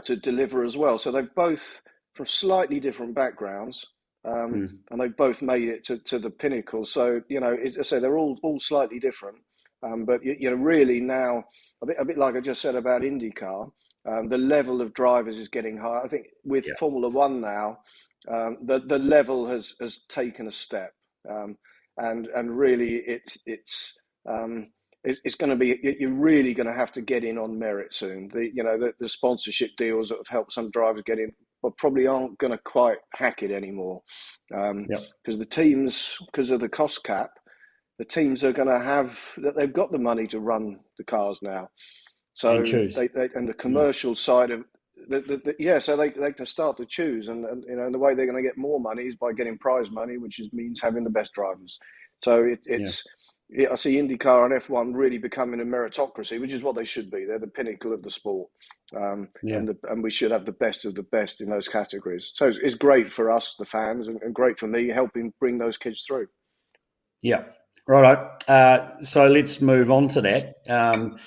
to 0.06 0.16
deliver 0.16 0.64
as 0.64 0.78
well. 0.78 0.98
So 0.98 1.12
they've 1.12 1.34
both 1.36 1.82
from 2.14 2.26
slightly 2.26 2.80
different 2.80 3.16
backgrounds, 3.16 3.86
um, 4.26 4.54
mm. 4.54 4.78
and 4.90 5.02
they've 5.02 5.16
both 5.16 5.42
made 5.42 5.70
it 5.70 5.86
to, 5.86 5.98
to 6.00 6.20
the 6.20 6.30
pinnacle. 6.30 6.86
So 6.86 7.22
you 7.30 7.40
know, 7.40 7.56
as 7.56 7.78
I 7.78 7.84
say, 7.84 8.00
they're 8.00 8.18
all 8.18 8.38
all 8.44 8.60
slightly 8.60 9.00
different, 9.00 9.38
um, 9.84 10.06
but 10.06 10.24
you, 10.24 10.36
you, 10.40 10.50
know, 10.50 10.56
really 10.56 11.00
now 11.00 11.44
a 11.82 11.86
bit 11.86 11.98
a 12.00 12.06
bit 12.06 12.18
like 12.18 12.36
I 12.36 12.42
just 12.42 12.62
said 12.62 12.76
about 12.76 13.02
IndyCar. 13.02 13.72
Um, 14.10 14.30
the 14.30 14.38
level 14.38 14.82
of 14.82 14.94
drivers 14.94 15.38
is 15.38 15.50
getting 15.50 15.78
higher. 15.78 16.02
I 16.02 16.08
think 16.08 16.28
with 16.46 16.66
yeah. 16.66 16.76
Formula 16.80 17.10
One 17.10 17.42
now, 17.42 17.80
um, 18.30 18.58
the 18.62 18.80
the 18.80 19.00
level 19.00 19.48
has 19.48 19.76
has 19.82 20.00
taken 20.10 20.48
a 20.48 20.52
step. 20.52 20.94
Um, 21.30 21.58
and 21.98 22.28
and 22.28 22.58
really 22.58 22.96
it's 22.96 23.38
it's 23.46 23.98
um, 24.30 24.68
it's, 25.24 25.36
going 25.36 25.50
to 25.50 25.56
be 25.56 25.80
you're 26.00 26.12
really 26.12 26.54
going 26.54 26.68
to 26.68 26.74
have 26.74 26.92
to 26.94 27.02
get 27.02 27.24
in 27.24 27.38
on 27.38 27.58
merit 27.58 27.94
soon. 27.94 28.30
The 28.30 28.52
you 28.54 28.64
know 28.64 28.78
the, 28.78 28.94
the 29.00 29.10
sponsorship 29.10 29.72
deals 29.78 30.10
that 30.10 30.18
have 30.18 30.28
helped 30.28 30.54
some 30.54 30.70
drivers 30.72 31.04
get 31.06 31.20
in, 31.20 31.32
but 31.62 31.78
probably 31.78 32.08
aren't 32.08 32.38
going 32.38 32.52
to 32.52 32.60
quite 32.60 32.98
hack 33.14 33.44
it 33.44 33.52
anymore 33.52 34.02
because 34.50 34.72
um, 34.72 34.86
yep. 34.90 35.02
the 35.26 35.46
teams 35.46 36.18
because 36.28 36.52
of 36.52 36.60
the 36.60 36.70
cost 36.70 37.04
cap, 37.04 37.32
the 38.00 38.06
teams 38.06 38.44
are 38.44 38.54
going 38.54 38.68
to 38.68 38.80
have 38.80 39.20
that 39.38 39.56
they've 39.56 39.74
got 39.74 39.92
the 39.92 40.00
money 40.00 40.28
to 40.28 40.40
run 40.40 40.80
the 40.98 41.04
cars 41.04 41.42
now. 41.42 41.70
So 42.34 42.62
they, 42.62 43.08
they, 43.08 43.30
and 43.34 43.50
the 43.50 43.54
commercial 43.54 44.12
yeah. 44.12 44.16
side 44.16 44.52
of 44.52 44.64
the, 45.10 45.22
the, 45.22 45.38
the, 45.38 45.56
yeah, 45.60 45.80
so 45.80 45.96
they, 45.96 46.10
they 46.10 46.34
can 46.34 46.46
start 46.46 46.78
to 46.78 46.86
choose, 46.86 47.30
and, 47.30 47.46
and 47.46 47.64
you 47.68 47.76
know, 47.76 47.86
and 47.86 47.94
the 47.94 48.00
way 48.00 48.14
they're 48.14 48.26
going 48.26 48.42
to 48.42 48.48
get 48.48 48.58
more 48.58 48.80
money 48.80 49.04
is 49.04 49.16
by 49.16 49.32
getting 49.32 49.58
prize 49.58 49.90
money, 49.90 50.18
which 50.18 50.40
is, 50.40 50.52
means 50.54 50.82
having 50.82 51.04
the 51.04 51.10
best 51.10 51.34
drivers. 51.34 51.80
So 52.24 52.44
it, 52.44 52.60
it's 52.66 53.04
yeah. 53.50 53.70
I 53.72 53.76
see 53.76 53.96
IndyCar 53.96 54.46
and 54.46 54.62
F1 54.62 54.92
really 54.94 55.18
becoming 55.18 55.62
a 55.62 55.66
meritocracy, 55.66 56.40
which 56.40 56.54
is 56.54 56.64
what 56.64 56.76
they 56.76 56.86
should 56.86 57.10
be. 57.10 57.26
They're 57.26 57.40
the 57.40 57.48
pinnacle 57.48 57.94
of 57.94 58.04
the 58.04 58.12
sport, 58.12 58.50
um, 58.96 59.30
yeah. 59.44 59.58
and 59.58 59.68
the, 59.68 59.78
and 59.90 60.04
we 60.04 60.12
should 60.12 60.32
have 60.32 60.46
the 60.46 60.52
best 60.52 60.86
of 60.86 60.96
the 60.96 61.04
best 61.04 61.42
in 61.42 61.50
those 61.50 61.68
categories. 61.68 62.32
So 62.34 62.48
it's, 62.48 62.58
it's 62.60 62.76
great 62.76 63.14
for 63.14 63.32
us, 63.32 63.56
the 63.58 63.66
fans, 63.66 64.08
and, 64.08 64.22
and, 64.22 64.34
great 64.34 64.60
for 64.60 64.68
me 64.68 64.90
helping 64.90 65.34
bring 65.40 65.58
those 65.58 65.78
kids 65.78 66.04
through. 66.06 66.28
Yeah, 67.22 67.44
right. 67.88 68.18
Uh, 68.48 69.02
so 69.02 69.28
let's 69.28 69.62
move 69.62 69.92
on 69.92 70.08
to 70.10 70.22
that. 70.22 70.56
Um, 70.70 71.18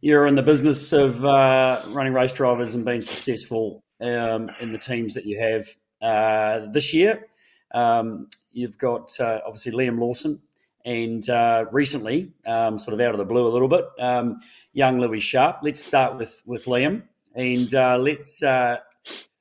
you're 0.00 0.26
in 0.26 0.34
the 0.34 0.42
business 0.42 0.92
of 0.92 1.24
uh, 1.24 1.82
running 1.88 2.12
race 2.12 2.32
drivers 2.32 2.74
and 2.74 2.84
being 2.84 3.00
successful 3.00 3.84
um, 4.00 4.50
in 4.60 4.72
the 4.72 4.78
teams 4.78 5.14
that 5.14 5.24
you 5.24 5.40
have 5.40 5.64
uh, 6.02 6.66
this 6.72 6.92
year. 6.92 7.28
Um, 7.72 8.28
you've 8.50 8.76
got 8.78 9.08
uh, 9.20 9.40
obviously 9.46 9.72
Liam 9.72 10.00
Lawson, 10.00 10.40
and 10.84 11.28
uh, 11.30 11.66
recently, 11.72 12.32
um, 12.46 12.78
sort 12.78 12.94
of 12.94 13.00
out 13.00 13.12
of 13.12 13.18
the 13.18 13.24
blue 13.24 13.46
a 13.46 13.48
little 13.48 13.68
bit, 13.68 13.84
um, 14.00 14.40
young 14.72 15.00
Louis 15.00 15.20
Sharp. 15.20 15.58
Let's 15.62 15.80
start 15.80 16.16
with 16.16 16.42
with 16.46 16.64
Liam, 16.66 17.02
and 17.34 17.74
uh, 17.74 17.98
let's 17.98 18.42
uh, 18.42 18.78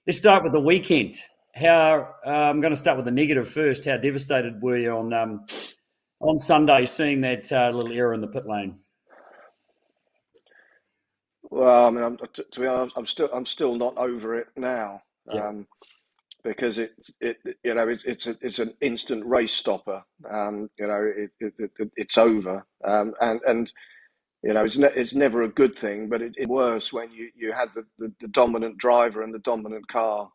let's 0.08 0.18
start 0.18 0.44
with 0.44 0.54
the 0.54 0.60
weekend. 0.60 1.16
how 1.56 2.16
uh, 2.26 2.30
I'm 2.30 2.62
going 2.62 2.74
to 2.74 2.80
start 2.80 2.98
with 2.98 3.06
the 3.06 3.12
negative 3.12 3.48
first. 3.48 3.86
How 3.86 3.98
devastated 3.98 4.62
were 4.62 4.78
you 4.78 4.92
on 4.92 5.14
um, 5.14 5.46
on 6.20 6.40
Sunday 6.40 6.86
seeing 6.86 7.22
that 7.22 7.52
uh, 7.52 7.72
little 7.72 7.92
error 7.92 8.14
in 8.14 8.22
the 8.22 8.28
pit 8.28 8.48
lane? 8.48 8.80
Well, 11.50 11.88
I 11.88 11.90
mean, 11.90 12.04
I'm, 12.04 12.18
to 12.18 12.60
be 12.60 12.68
honest, 12.68 12.98
I'm 12.98 13.06
still 13.06 13.30
I'm 13.34 13.46
still 13.46 13.76
not 13.76 13.98
over 13.98 14.38
it 14.38 14.48
now. 14.56 15.02
Yeah. 15.32 15.48
Um, 15.48 15.68
because 16.44 16.78
it's 16.78 17.12
it 17.20 17.38
you 17.64 17.74
know 17.74 17.88
it's 17.88 18.04
it's 18.04 18.28
a, 18.28 18.38
it's 18.42 18.60
an 18.60 18.74
instant 18.82 19.26
race 19.26 19.54
stopper. 19.54 20.04
Um, 20.30 20.70
you 20.78 20.88
know 20.88 21.02
it, 21.02 21.32
it, 21.40 21.54
it 21.80 21.92
it's 21.96 22.18
over. 22.18 22.66
Um, 22.84 23.14
and 23.22 23.42
and 23.48 23.74
you 24.44 24.54
know 24.54 24.64
it's 24.64 24.78
ne- 24.78 24.94
it's 24.96 25.16
never 25.16 25.42
a 25.42 25.50
good 25.50 25.78
thing, 25.78 26.10
but 26.10 26.22
it, 26.22 26.34
it's 26.38 26.48
worse 26.48 26.92
when 26.94 27.12
you 27.12 27.30
you 27.36 27.52
had 27.52 27.70
the, 27.76 27.86
the, 28.00 28.14
the 28.22 28.28
dominant 28.28 28.78
driver 28.78 29.22
and 29.22 29.34
the 29.34 29.40
dominant 29.40 29.88
car 29.88 30.30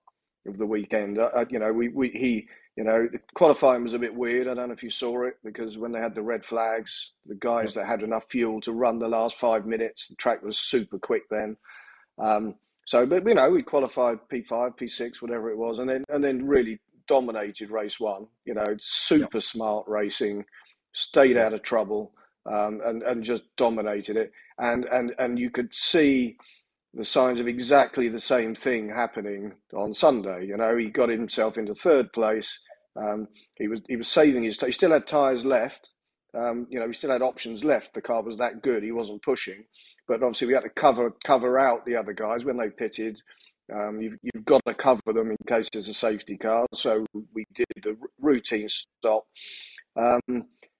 of 0.47 0.59
the 0.59 0.67
weekend. 0.67 1.19
Uh, 1.19 1.45
you 1.51 1.59
know 1.59 1.73
we, 1.73 1.89
we 1.89 2.09
he 2.09 2.49
you 2.77 2.85
know 2.85 3.09
qualifying 3.35 3.83
was 3.83 3.95
a 3.95 3.99
bit 3.99 4.15
weird. 4.15 4.49
I 4.49 4.55
don't 4.55 4.69
know 4.69 4.75
if 4.75 4.83
you 4.83 4.91
saw 4.91 5.25
it 5.25 5.39
because 5.45 5.79
when 5.79 5.93
they 5.93 6.01
had 6.01 6.15
the 6.15 6.23
red 6.23 6.45
flags, 6.45 7.15
the 7.27 7.37
guys 7.37 7.75
that 7.75 7.87
had 7.87 8.03
enough 8.03 8.27
fuel 8.31 8.61
to 8.63 8.73
run 8.73 8.99
the 8.99 9.09
last 9.09 9.37
five 9.37 9.67
minutes, 9.67 10.09
the 10.09 10.17
track 10.17 10.43
was 10.43 10.59
super 10.59 10.99
quick 10.99 11.25
then. 11.31 11.57
Um, 12.19 12.55
so, 12.87 13.05
but 13.05 13.27
you 13.27 13.35
know, 13.35 13.51
we 13.51 13.63
qualified 13.63 14.19
P5, 14.33 14.79
P6, 14.79 15.21
whatever 15.21 15.51
it 15.51 15.59
was, 15.59 15.81
and 15.81 15.91
then 15.91 16.05
and 16.09 16.23
then 16.23 16.47
really 16.47 16.81
dominated 17.09 17.71
race 17.71 17.99
one. 17.99 18.29
You 18.45 18.55
know, 18.55 18.77
super 18.79 19.41
smart 19.41 19.87
racing, 19.89 20.45
stayed 20.93 21.37
out 21.37 21.53
of 21.53 21.63
trouble, 21.63 22.13
um, 22.47 22.81
and 22.85 23.03
and 23.03 23.25
just 23.25 23.45
dominated 23.57 24.17
it. 24.17 24.33
And 24.59 24.85
and 24.85 25.15
and 25.19 25.39
you 25.39 25.51
could 25.51 25.75
see 25.75 26.37
the 26.95 27.05
signs 27.05 27.41
of 27.41 27.49
exactly 27.49 28.09
the 28.09 28.21
same 28.21 28.55
thing 28.55 28.89
happening 28.89 29.55
on 29.75 29.93
Sunday. 29.93 30.47
You 30.47 30.57
know, 30.57 30.77
he 30.77 30.87
got 30.87 31.09
himself 31.09 31.59
into 31.59 31.75
third 31.75 32.13
place. 32.13 32.61
Um, 32.95 33.27
he 33.57 33.67
was 33.67 33.81
he 33.89 33.97
was 33.97 34.07
saving 34.07 34.45
his. 34.45 34.61
He 34.61 34.71
still 34.71 34.93
had 34.93 35.09
tyres 35.09 35.45
left. 35.45 35.91
Um, 36.37 36.67
you 36.69 36.79
know, 36.79 36.87
we 36.87 36.93
still 36.93 37.11
had 37.11 37.23
options 37.23 37.65
left. 37.65 37.95
The 37.95 38.03
car 38.03 38.23
was 38.23 38.39
that 38.39 38.63
good. 38.63 38.83
He 38.83 38.93
wasn't 38.93 39.23
pushing, 39.23 39.65
but 40.07 40.23
obviously 40.23 40.49
we 40.49 40.55
had 40.55 40.65
to 40.65 40.71
cover 40.71 41.15
cover 41.25 41.59
out 41.59 41.87
the 41.87 41.97
other 41.97 42.13
guys 42.13 42.45
when 42.45 42.59
they 42.59 42.71
pitted. 42.71 43.21
Um, 43.75 44.01
you've, 44.01 44.19
you've 44.23 44.45
got 44.45 44.63
to 44.67 44.75
cover 44.75 45.01
them 45.07 45.31
in 45.31 45.37
case 45.47 45.69
there's 45.73 45.89
a 45.89 45.95
safety 45.95 46.37
car. 46.37 46.67
So 46.75 47.05
we 47.35 47.45
did 47.55 47.67
the 47.83 47.97
routine 48.21 48.69
stop, 48.69 49.27
um, 49.97 50.21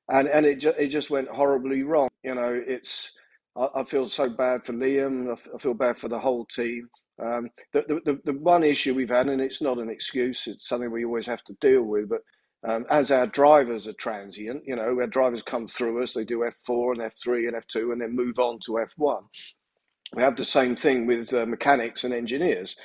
and 0.09 0.29
and 0.29 0.47
it 0.47 0.57
just 0.57 0.79
it 0.79 0.89
just 0.89 1.11
went 1.11 1.29
horribly 1.29 1.83
wrong. 1.83 2.09
You 2.23 2.35
know, 2.35 2.63
it's 2.67 3.13
I, 3.57 3.69
I 3.77 3.85
feel 3.85 4.07
so 4.07 4.29
bad 4.29 4.65
for 4.65 4.73
Liam. 4.75 5.31
I, 5.31 5.55
I 5.55 5.59
feel 5.59 5.75
bad 5.75 5.99
for 5.99 6.09
the 6.09 6.19
whole 6.19 6.45
team. 6.45 6.89
Um, 7.19 7.49
the, 7.73 8.01
the 8.05 8.21
the 8.25 8.39
one 8.39 8.63
issue 8.63 8.95
we've 8.95 9.09
had, 9.09 9.29
and 9.29 9.41
it's 9.41 9.63
not 9.63 9.79
an 9.79 9.89
excuse, 9.89 10.47
it's 10.47 10.69
something 10.69 10.91
we 10.91 11.05
always 11.05 11.27
have 11.27 11.43
to 11.45 11.57
deal 11.61 11.83
with, 11.83 12.11
but 12.11 12.21
um, 12.67 12.85
as 12.91 13.11
our 13.11 13.27
drivers 13.27 13.87
are 13.87 13.93
transient, 13.93 14.65
you 14.67 14.75
know, 14.75 14.99
our 15.01 15.07
drivers 15.07 15.43
come 15.43 15.69
through 15.69 16.03
us, 16.03 16.13
they 16.15 16.25
do 16.25 16.41
F4 16.41 16.93
and 16.93 17.13
F3 17.13 17.49
and 17.49 17.57
F2 17.57 17.93
and 17.93 18.01
then 18.01 18.17
move 18.17 18.39
on 18.39 18.59
to 18.67 18.85
F1. 18.99 19.23
We 20.15 20.23
have 20.23 20.37
the 20.37 20.45
same 20.45 20.75
thing 20.75 21.07
with 21.07 21.33
uh, 21.33 21.47
mechanics 21.47 22.03
and 22.05 22.13
engineers. 22.13 22.77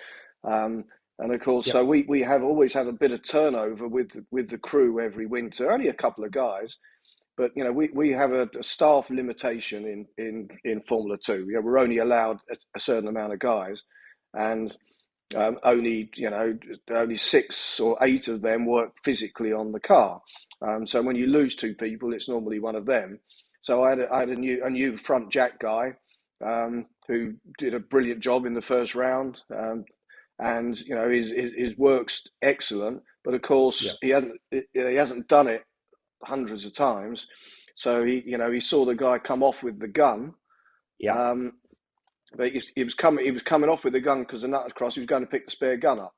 Um, 0.44 0.86
and 1.20 1.34
of 1.34 1.42
course, 1.42 1.68
so 1.68 1.86
we, 1.86 2.04
we 2.08 2.22
have 2.22 2.44
always 2.44 2.74
had 2.74 2.88
a 2.88 2.92
bit 2.92 3.12
of 3.12 3.22
turnover 3.24 3.88
with 3.88 4.12
with 4.32 4.50
the 4.50 4.58
crew 4.58 5.00
every 5.00 5.28
winter, 5.28 5.72
only 5.72 5.88
a 5.88 5.94
couple 5.94 6.24
of 6.24 6.32
guys. 6.32 6.78
But 7.38 7.52
you 7.56 7.64
know, 7.64 7.72
we, 7.72 7.90
we 7.94 8.12
have 8.12 8.34
a, 8.34 8.50
a 8.58 8.64
staff 8.64 9.10
limitation 9.12 9.86
in, 9.86 10.06
in, 10.18 10.48
in 10.64 10.82
Formula 10.82 11.18
Two. 11.24 11.46
You 11.48 11.54
know, 11.54 11.62
we're 11.62 11.78
only 11.78 12.00
allowed 12.00 12.40
a, 12.52 12.56
a 12.76 12.80
certain 12.80 13.08
amount 13.08 13.34
of 13.34 13.40
guys, 13.40 13.84
and 14.34 14.76
um, 15.36 15.60
only 15.64 16.10
you 16.16 16.30
know 16.30 16.58
only 16.90 17.16
six 17.16 17.80
or 17.80 17.98
eight 18.02 18.28
of 18.28 18.42
them 18.42 18.66
work 18.66 18.94
physically 19.04 19.54
on 19.54 19.72
the 19.72 19.80
car. 19.80 20.22
Um, 20.62 20.86
so 20.86 21.02
when 21.02 21.16
you 21.16 21.28
lose 21.28 21.56
two 21.56 21.74
people, 21.74 22.14
it's 22.14 22.30
normally 22.30 22.60
one 22.60 22.76
of 22.76 22.86
them. 22.86 23.20
So 23.62 23.84
I 23.84 23.92
had 23.92 24.00
a, 24.00 24.14
I 24.14 24.20
had 24.20 24.30
a 24.30 24.36
new 24.36 24.64
a 24.64 24.70
new 24.70 24.98
front 24.98 25.32
jack 25.32 25.60
guy 25.60 25.94
um, 26.46 26.88
who 27.08 27.36
did 27.58 27.74
a 27.74 27.80
brilliant 27.80 28.20
job 28.20 28.46
in 28.46 28.54
the 28.54 28.62
first 28.62 28.96
round, 28.96 29.42
um, 29.56 29.86
and 30.40 30.80
you 30.82 30.96
know 30.96 31.10
his, 31.10 31.32
his, 31.32 31.54
his 31.56 31.78
work's 31.78 32.28
excellent. 32.42 33.02
But 33.24 33.36
of 33.36 33.42
course 33.42 33.84
yeah. 33.84 33.92
he 34.02 34.10
hasn't 34.10 34.42
he 34.52 34.96
hasn't 34.96 35.28
done 35.28 35.48
it 35.48 35.64
hundreds 36.24 36.66
of 36.66 36.74
times. 36.74 37.28
So 37.76 38.04
he 38.04 38.24
you 38.26 38.38
know 38.38 38.52
he 38.52 38.60
saw 38.60 38.86
the 38.86 38.96
guy 38.96 39.20
come 39.20 39.44
off 39.44 39.64
with 39.64 39.80
the 39.80 39.88
gun. 39.88 40.34
Yeah. 41.00 41.14
Um, 41.14 41.54
but 42.36 42.52
he, 42.52 42.62
he 42.76 42.84
was 42.84 42.94
coming. 42.94 43.26
He 43.26 43.32
was 43.32 43.44
coming 43.44 43.70
off 43.70 43.84
with 43.84 43.94
the 43.94 44.00
gun 44.00 44.22
because 44.22 44.42
the 44.42 44.48
nut 44.48 44.64
was 44.64 44.74
cross. 44.74 44.96
He 44.96 45.02
was 45.02 45.08
going 45.08 45.24
to 45.24 45.30
pick 45.30 45.46
the 45.46 45.52
spare 45.52 45.78
gun 45.78 46.00
up. 46.00 46.16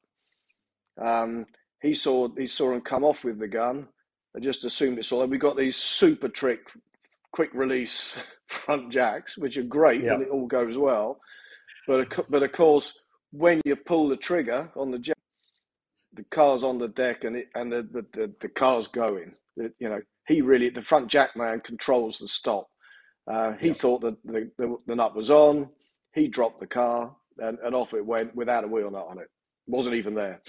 Um, 1.02 1.46
he 1.82 1.94
saw 1.94 2.30
he 2.38 2.48
saw 2.48 2.74
him 2.74 2.82
come 2.82 3.04
off 3.04 3.24
with 3.24 3.40
the 3.40 3.48
gun. 3.48 3.88
I 4.36 4.40
just 4.40 4.66
assumed 4.66 5.00
it's 5.00 5.12
all. 5.12 5.26
We 5.26 5.38
got 5.38 5.58
these 5.58 5.76
super 5.76 6.30
trick, 6.30 6.62
quick 7.32 7.50
release 7.54 8.16
front 8.48 8.92
jacks, 8.92 9.38
which 9.38 9.58
are 9.58 9.64
great 9.64 10.04
when 10.04 10.22
it 10.22 10.30
all 10.30 10.48
goes 10.48 10.78
well. 10.78 11.20
But 11.88 12.30
but 12.30 12.44
of 12.44 12.52
course, 12.52 12.98
when 13.32 13.62
you 13.66 13.76
pull 13.76 14.08
the 14.08 14.18
trigger 14.18 14.72
on 14.76 14.92
the 14.92 15.00
jack, 15.00 15.18
the 16.14 16.24
car's 16.24 16.64
on 16.64 16.78
the 16.78 16.88
deck 16.88 17.24
and 17.24 17.36
it 17.36 17.48
and 17.56 17.72
the 17.72 17.82
the, 17.82 18.06
the, 18.14 18.34
the 18.42 18.50
car's 18.50 18.88
going. 18.88 19.34
It, 19.58 19.74
you 19.80 19.90
know, 19.90 20.02
he 20.28 20.42
really 20.42 20.70
the 20.70 20.82
front 20.84 21.08
jack 21.10 21.36
man 21.36 21.60
controls 21.60 22.20
the 22.20 22.28
stop. 22.28 22.68
Uh, 23.26 23.54
he 23.54 23.72
thought 23.72 24.02
that 24.02 24.18
the, 24.26 24.52
the, 24.58 24.78
the 24.86 24.96
nut 24.96 25.16
was 25.16 25.30
on 25.30 25.70
he 26.14 26.28
dropped 26.28 26.60
the 26.60 26.68
car 26.68 27.16
and, 27.38 27.58
and 27.64 27.76
off 27.76 27.94
it 27.94 28.06
went 28.06 28.36
without 28.36 28.64
a 28.64 28.68
wheel 28.68 28.92
nut 28.92 29.08
on 29.10 29.20
it. 29.20 29.28
Wasn't 29.68 29.96
even 29.96 30.14
there. 30.14 30.42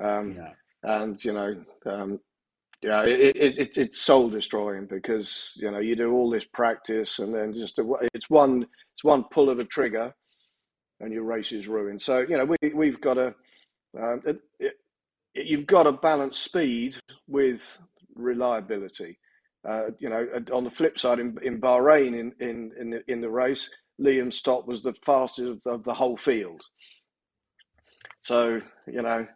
Um, 0.00 0.36
yeah. 0.36 0.52
And, 0.82 1.24
you 1.24 1.32
know, 1.32 1.64
um, 1.86 2.20
yeah, 2.82 3.04
it, 3.04 3.36
it, 3.36 3.58
it, 3.58 3.78
it's 3.78 4.00
soul 4.00 4.28
destroying 4.28 4.86
because, 4.86 5.52
you 5.56 5.70
know, 5.70 5.78
you 5.78 5.94
do 5.94 6.12
all 6.12 6.30
this 6.30 6.44
practice 6.44 7.18
and 7.18 7.34
then 7.34 7.52
just, 7.52 7.78
a, 7.78 7.84
it's 8.14 8.28
one, 8.28 8.66
it's 8.94 9.04
one 9.04 9.24
pull 9.30 9.50
of 9.50 9.58
a 9.58 9.64
trigger 9.64 10.12
and 11.00 11.12
your 11.12 11.24
race 11.24 11.52
is 11.52 11.68
ruined. 11.68 12.02
So, 12.02 12.20
you 12.20 12.36
know, 12.36 12.44
we, 12.44 12.56
we've 12.74 13.00
got 13.00 13.14
to, 13.14 13.34
um, 14.00 14.22
you've 15.34 15.66
got 15.66 15.84
to 15.84 15.92
balance 15.92 16.38
speed 16.38 16.96
with 17.28 17.78
reliability. 18.14 19.18
Uh, 19.64 19.90
you 20.00 20.08
know, 20.08 20.26
on 20.52 20.64
the 20.64 20.70
flip 20.70 20.98
side, 20.98 21.20
in, 21.20 21.38
in 21.42 21.60
Bahrain, 21.60 22.18
in, 22.18 22.32
in 22.40 22.72
in 22.80 22.90
the, 22.90 23.02
in 23.06 23.20
the 23.20 23.30
race, 23.30 23.70
Liam 24.02 24.32
Stott 24.32 24.66
was 24.66 24.82
the 24.82 24.94
fastest 24.94 25.66
of 25.66 25.84
the 25.84 25.94
whole 25.94 26.16
field. 26.16 26.62
So, 28.20 28.60
you 28.86 29.02
know, 29.02 29.26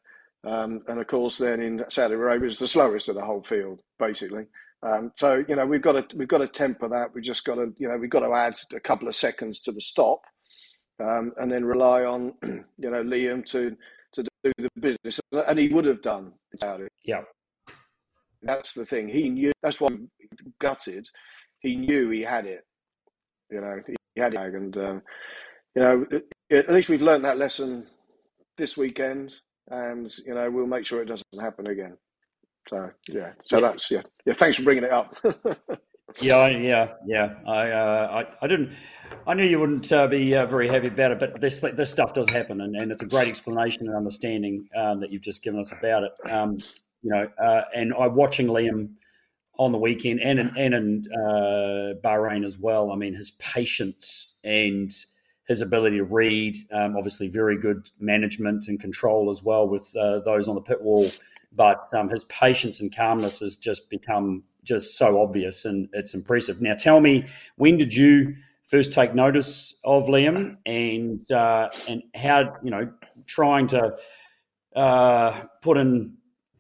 um, 0.47 0.83
and 0.87 1.01
of 1.01 1.07
course, 1.09 1.39
then 1.39 1.61
in 1.61 1.85
Saudi 1.89 2.15
Arabia, 2.15 2.49
it's 2.49 2.59
the 2.59 2.69
slowest 2.69 3.09
of 3.09 3.17
the 3.17 3.25
whole 3.25 3.43
field, 3.43 3.81
basically. 3.99 4.47
Um, 4.83 5.11
so, 5.17 5.45
you 5.49 5.57
know, 5.57 5.67
we've 5.67 5.83
got 5.83 6.09
to 6.09 6.17
we've 6.17 6.29
got 6.29 6.39
to 6.39 6.49
temper 6.49 6.89
that. 6.89 7.13
We've 7.13 7.25
just 7.25 7.45
got 7.45 7.57
to, 7.57 7.73
you 7.79 7.89
know, 7.89 7.97
we've 7.97 8.11
got 8.11 8.21
to 8.21 8.33
add 8.33 8.55
a 8.75 8.81
couple 8.81 9.09
of 9.09 9.17
seconds 9.17 9.61
to 9.63 9.73
the 9.73 9.81
stop, 9.81 10.21
um, 11.03 11.33
and 11.39 11.51
then 11.51 11.65
rely 11.65 12.05
on, 12.05 12.35
you 12.45 12.91
know, 12.91 13.03
Liam 13.03 13.45
to 13.47 13.77
to 14.13 14.23
do 14.45 14.53
the 14.59 14.71
business, 14.79 15.21
and 15.33 15.59
he 15.59 15.69
would 15.69 15.87
have 15.87 16.03
done 16.03 16.33
Saudi. 16.61 16.87
Yeah, 17.05 17.23
that's 18.43 18.75
the 18.75 18.87
thing. 18.87 19.09
He 19.09 19.29
knew. 19.31 19.53
That's 19.63 19.81
why 19.81 19.91
he 19.91 20.29
gutted. 20.61 21.09
He 21.59 21.75
knew 21.75 22.11
he 22.11 22.23
had 22.23 22.47
it. 22.47 22.65
You 23.51 23.63
know, 23.63 23.81
he 23.87 23.97
had 24.17 24.35
it, 24.35 24.55
and 24.55 24.77
um, 24.77 25.03
you 25.75 25.83
know, 25.83 26.07
at 26.51 26.71
least 26.71 26.89
we've 26.89 27.03
learned 27.03 27.25
that 27.25 27.39
lesson 27.39 27.87
this 28.57 28.77
weekend, 28.77 29.35
and 29.69 30.13
you 30.27 30.35
know, 30.35 30.51
we'll 30.51 30.67
make 30.67 30.87
sure 30.87 31.03
it 31.03 31.07
doesn't 31.07 31.41
happen 31.41 31.67
again. 31.67 31.97
So 32.69 32.91
yeah, 33.09 33.33
so 33.45 33.59
yeah. 33.59 33.61
that's 33.61 33.91
yeah, 33.91 34.03
yeah. 34.25 34.33
Thanks 34.33 34.57
for 34.57 34.63
bringing 34.63 34.85
it 34.85 34.93
up. 34.93 35.17
yeah, 36.21 36.49
yeah, 36.49 36.93
yeah. 37.07 37.35
I, 37.47 37.71
uh, 37.71 38.25
I, 38.25 38.45
I 38.45 38.49
didn't. 38.49 38.73
I 39.27 39.35
knew 39.35 39.45
you 39.45 39.61
wouldn't 39.61 39.93
uh, 39.93 40.07
be 40.09 40.35
uh, 40.35 40.47
very 40.47 40.69
happy 40.69 40.89
about 40.89 41.13
it, 41.13 41.21
but 41.21 41.41
this 41.41 41.61
this 41.61 41.91
stuff 41.91 42.15
does 42.15 42.29
happen, 42.29 42.61
and, 42.61 42.75
and 42.75 42.91
it's 42.91 43.03
a 43.03 43.07
great 43.07 43.29
explanation 43.29 43.87
and 43.87 43.97
understanding 43.97 44.69
um, 44.77 45.01
that 45.01 45.13
you've 45.13 45.23
just 45.23 45.43
given 45.43 45.61
us 45.61 45.73
about 45.73 46.03
it. 46.03 46.13
Um, 46.31 46.59
you 47.03 47.11
know, 47.11 47.29
uh, 47.43 47.63
and 47.75 47.95
I 47.95 48.09
watching 48.09 48.49
Liam 48.49 48.89
on 49.59 49.73
the 49.73 49.79
weekend 49.79 50.21
and 50.21 50.39
in, 50.39 50.57
and 50.57 50.75
in 50.75 51.05
uh, 51.13 51.95
Bahrain 52.05 52.45
as 52.45 52.59
well. 52.59 52.93
I 52.93 52.97
mean, 52.97 53.15
his 53.15 53.33
patience 53.33 54.35
and 54.45 54.91
his 55.47 55.61
ability 55.61 55.99
to 55.99 56.05
read, 56.05 56.57
um, 56.73 56.97
obviously, 56.97 57.29
very 57.29 57.59
good 57.59 57.89
management 58.01 58.69
and 58.69 58.81
control 58.81 59.31
as 59.31 59.43
well 59.43 59.69
with 59.69 59.95
uh, 59.97 60.21
those 60.21 60.49
on 60.49 60.55
the 60.55 60.61
pit 60.61 60.81
wall. 60.83 61.11
But 61.53 61.87
um, 61.95 62.09
his 62.09 62.25
patience 62.25 62.81
and 62.81 62.95
calmness 62.95 63.41
has 63.41 63.57
just 63.57 63.89
become 63.89 64.43
just 64.65 64.99
so 64.99 65.23
obvious 65.23 65.65
and 65.65 65.89
it's 65.93 66.13
impressive. 66.13 66.61
Now, 66.61 66.75
tell 66.75 67.01
me, 67.01 67.27
when 67.57 67.79
did 67.79 67.95
you 67.95 68.35
first 68.65 68.93
take 68.93 69.15
notice 69.15 69.77
of 69.85 70.07
Liam 70.07 70.57
and 70.67 71.31
uh, 71.31 71.71
and 71.89 72.03
how 72.15 72.57
you 72.63 72.71
know 72.71 72.91
trying 73.27 73.69
to 73.69 73.97
uh, 74.75 75.41
put 75.63 75.79
in 75.79 76.16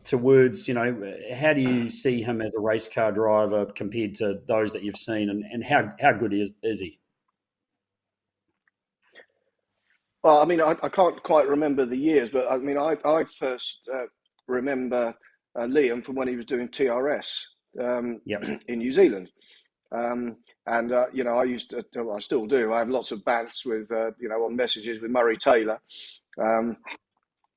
to 0.06 0.18
words, 0.18 0.68
you 0.68 0.74
know, 0.74 1.14
how 1.34 1.52
do 1.52 1.60
you 1.60 1.90
see 1.90 2.22
him 2.22 2.40
as 2.40 2.52
a 2.56 2.60
race 2.60 2.88
car 2.88 3.12
driver 3.12 3.66
compared 3.66 4.14
to 4.14 4.40
those 4.46 4.72
that 4.72 4.82
you've 4.82 4.96
seen, 4.96 5.30
and, 5.30 5.44
and 5.44 5.64
how 5.64 5.92
how 6.00 6.12
good 6.12 6.32
is 6.32 6.52
is 6.62 6.80
he? 6.80 6.98
Well, 10.22 10.40
I 10.40 10.44
mean, 10.44 10.60
I, 10.60 10.76
I 10.82 10.88
can't 10.88 11.22
quite 11.22 11.48
remember 11.48 11.86
the 11.86 11.96
years, 11.96 12.30
but 12.30 12.50
I 12.50 12.58
mean, 12.58 12.78
I 12.78 12.96
I 13.04 13.24
first 13.24 13.88
uh, 13.92 14.06
remember 14.46 15.14
uh, 15.58 15.64
Liam 15.64 16.04
from 16.04 16.14
when 16.14 16.28
he 16.28 16.36
was 16.36 16.44
doing 16.44 16.68
TRS 16.68 17.44
um, 17.80 18.20
yep. 18.24 18.42
in 18.68 18.78
New 18.78 18.92
Zealand. 18.92 19.30
Um, 19.92 20.36
and 20.66 20.92
uh, 20.92 21.06
you 21.12 21.24
know, 21.24 21.36
I 21.36 21.44
used 21.44 21.70
to, 21.70 21.84
well, 21.96 22.16
I 22.16 22.20
still 22.20 22.46
do. 22.46 22.72
I 22.72 22.78
have 22.80 22.88
lots 22.88 23.12
of 23.12 23.20
bants 23.20 23.64
with 23.64 23.90
uh, 23.90 24.10
you 24.18 24.28
know 24.28 24.44
on 24.44 24.56
messages 24.56 25.00
with 25.00 25.10
Murray 25.10 25.36
Taylor, 25.36 25.80
um, 26.42 26.76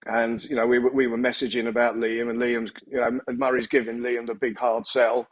and 0.10 0.44
you 0.46 0.56
know 0.56 0.68
we 0.68 0.80
were, 0.80 0.92
we 0.92 1.08
were 1.08 1.18
messaging 1.18 1.68
about 1.68 1.96
Liam, 1.96 2.30
and 2.30 2.40
Liam's 2.40 2.72
you 2.88 3.00
know 3.00 3.20
Murray's 3.30 3.68
giving 3.68 4.00
Liam 4.00 4.28
the 4.28 4.36
big 4.36 4.58
hard 4.58 4.86
sell, 4.86 5.28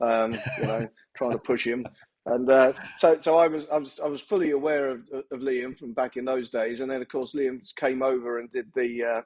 um, 0.00 0.32
you 0.58 0.66
know, 0.66 0.88
trying 1.16 1.32
to 1.32 1.38
push 1.38 1.66
him. 1.66 1.86
And 2.24 2.48
uh, 2.48 2.72
so, 2.98 3.18
so 3.18 3.36
I 3.36 3.48
was, 3.48 3.68
I 3.68 3.78
was, 3.78 3.98
I 3.98 4.06
was 4.06 4.20
fully 4.20 4.52
aware 4.52 4.90
of, 4.90 5.00
of 5.32 5.40
Liam 5.40 5.76
from 5.76 5.92
back 5.92 6.16
in 6.16 6.24
those 6.24 6.50
days. 6.50 6.78
And 6.80 6.88
then, 6.88 7.02
of 7.02 7.08
course, 7.08 7.34
Liam 7.34 7.58
came 7.74 8.00
over 8.00 8.38
and 8.38 8.48
did 8.48 8.66
the, 8.76 9.04
uh, 9.04 9.22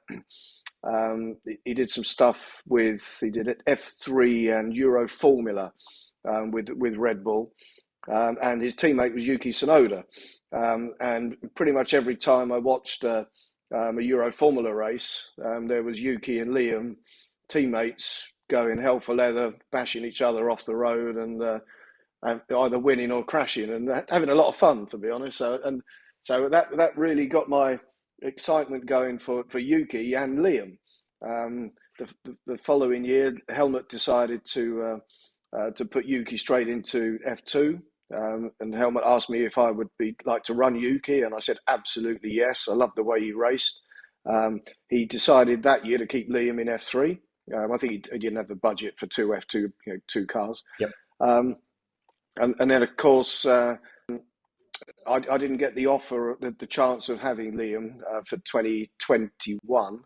um, 0.83 1.37
he 1.63 1.75
did 1.75 1.91
some 1.91 2.03
stuff 2.03 2.63
with, 2.65 3.03
he 3.21 3.29
did 3.29 3.47
it 3.47 3.61
F3 3.67 4.59
and 4.59 4.75
Euro 4.75 5.07
Formula 5.07 5.71
um, 6.27 6.51
with 6.51 6.69
with 6.69 6.97
Red 6.97 7.23
Bull, 7.23 7.53
um, 8.11 8.37
and 8.41 8.61
his 8.61 8.75
teammate 8.75 9.13
was 9.13 9.27
Yuki 9.27 9.51
Tsunoda. 9.51 10.03
Um, 10.55 10.93
and 11.01 11.35
pretty 11.55 11.73
much 11.73 11.93
every 11.93 12.15
time 12.15 12.51
I 12.51 12.57
watched 12.57 13.03
uh, 13.03 13.25
um, 13.75 13.99
a 13.99 14.01
Euro 14.01 14.31
Formula 14.31 14.73
race, 14.73 15.29
um, 15.43 15.67
there 15.67 15.83
was 15.83 16.01
Yuki 16.01 16.39
and 16.39 16.51
Liam, 16.51 16.95
teammates, 17.49 18.27
going 18.49 18.77
hell 18.77 18.99
for 18.99 19.15
leather, 19.15 19.53
bashing 19.71 20.05
each 20.05 20.21
other 20.21 20.49
off 20.49 20.65
the 20.65 20.75
road, 20.75 21.17
and 21.17 21.41
uh, 21.41 21.59
either 22.57 22.79
winning 22.79 23.11
or 23.11 23.23
crashing, 23.23 23.71
and 23.71 23.89
having 24.09 24.29
a 24.29 24.35
lot 24.35 24.47
of 24.47 24.55
fun, 24.55 24.85
to 24.87 24.97
be 24.97 25.09
honest. 25.09 25.37
So, 25.37 25.59
and 25.63 25.81
so 26.21 26.49
that 26.49 26.75
that 26.77 26.97
really 26.97 27.27
got 27.27 27.49
my 27.49 27.79
excitement 28.21 28.85
going 28.85 29.19
for, 29.19 29.43
for 29.49 29.59
Yuki 29.59 30.13
and 30.13 30.39
Liam. 30.39 30.77
Um, 31.25 31.71
the, 31.99 32.37
the, 32.45 32.57
following 32.57 33.03
year, 33.03 33.35
Helmut 33.49 33.89
decided 33.89 34.41
to 34.53 34.83
uh, 34.83 35.57
uh, 35.57 35.71
to 35.71 35.85
put 35.85 36.05
Yuki 36.05 36.37
straight 36.37 36.69
into 36.69 37.17
F2. 37.27 37.81
Um, 38.15 38.51
and 38.59 38.73
Helmut 38.73 39.03
asked 39.05 39.29
me 39.29 39.45
if 39.45 39.57
I 39.57 39.69
would 39.69 39.89
be 39.97 40.15
like 40.25 40.43
to 40.45 40.53
run 40.53 40.75
Yuki, 40.75 41.21
and 41.21 41.33
I 41.33 41.39
said 41.39 41.57
absolutely 41.67 42.31
yes. 42.31 42.67
I 42.69 42.73
love 42.73 42.91
the 42.95 43.03
way 43.03 43.19
he 43.19 43.33
raced. 43.33 43.81
Um, 44.25 44.61
he 44.89 45.05
decided 45.05 45.63
that 45.63 45.85
year 45.85 45.97
to 45.97 46.07
keep 46.07 46.29
Liam 46.29 46.61
in 46.61 46.67
F3. 46.67 47.17
Um, 47.55 47.71
I 47.71 47.77
think 47.77 47.91
he, 47.91 48.03
he, 48.11 48.19
didn't 48.19 48.37
have 48.37 48.47
the 48.47 48.55
budget 48.55 48.95
for 48.97 49.07
two 49.07 49.29
F2 49.29 49.53
you 49.53 49.71
know, 49.85 49.97
two 50.07 50.25
cars. 50.25 50.63
Yep. 50.79 50.91
Um, 51.19 51.55
and, 52.37 52.55
and, 52.59 52.69
then 52.69 52.83
of 52.83 52.95
course 52.97 53.45
uh, 53.45 53.75
I, 55.07 55.15
I, 55.31 55.37
didn't 55.37 55.57
get 55.57 55.75
the 55.75 55.87
offer, 55.87 56.37
the, 56.41 56.53
the 56.59 56.67
chance 56.67 57.07
of 57.07 57.21
having 57.21 57.53
Liam 57.53 57.99
uh, 58.11 58.21
for 58.25 58.37
2021 58.37 59.99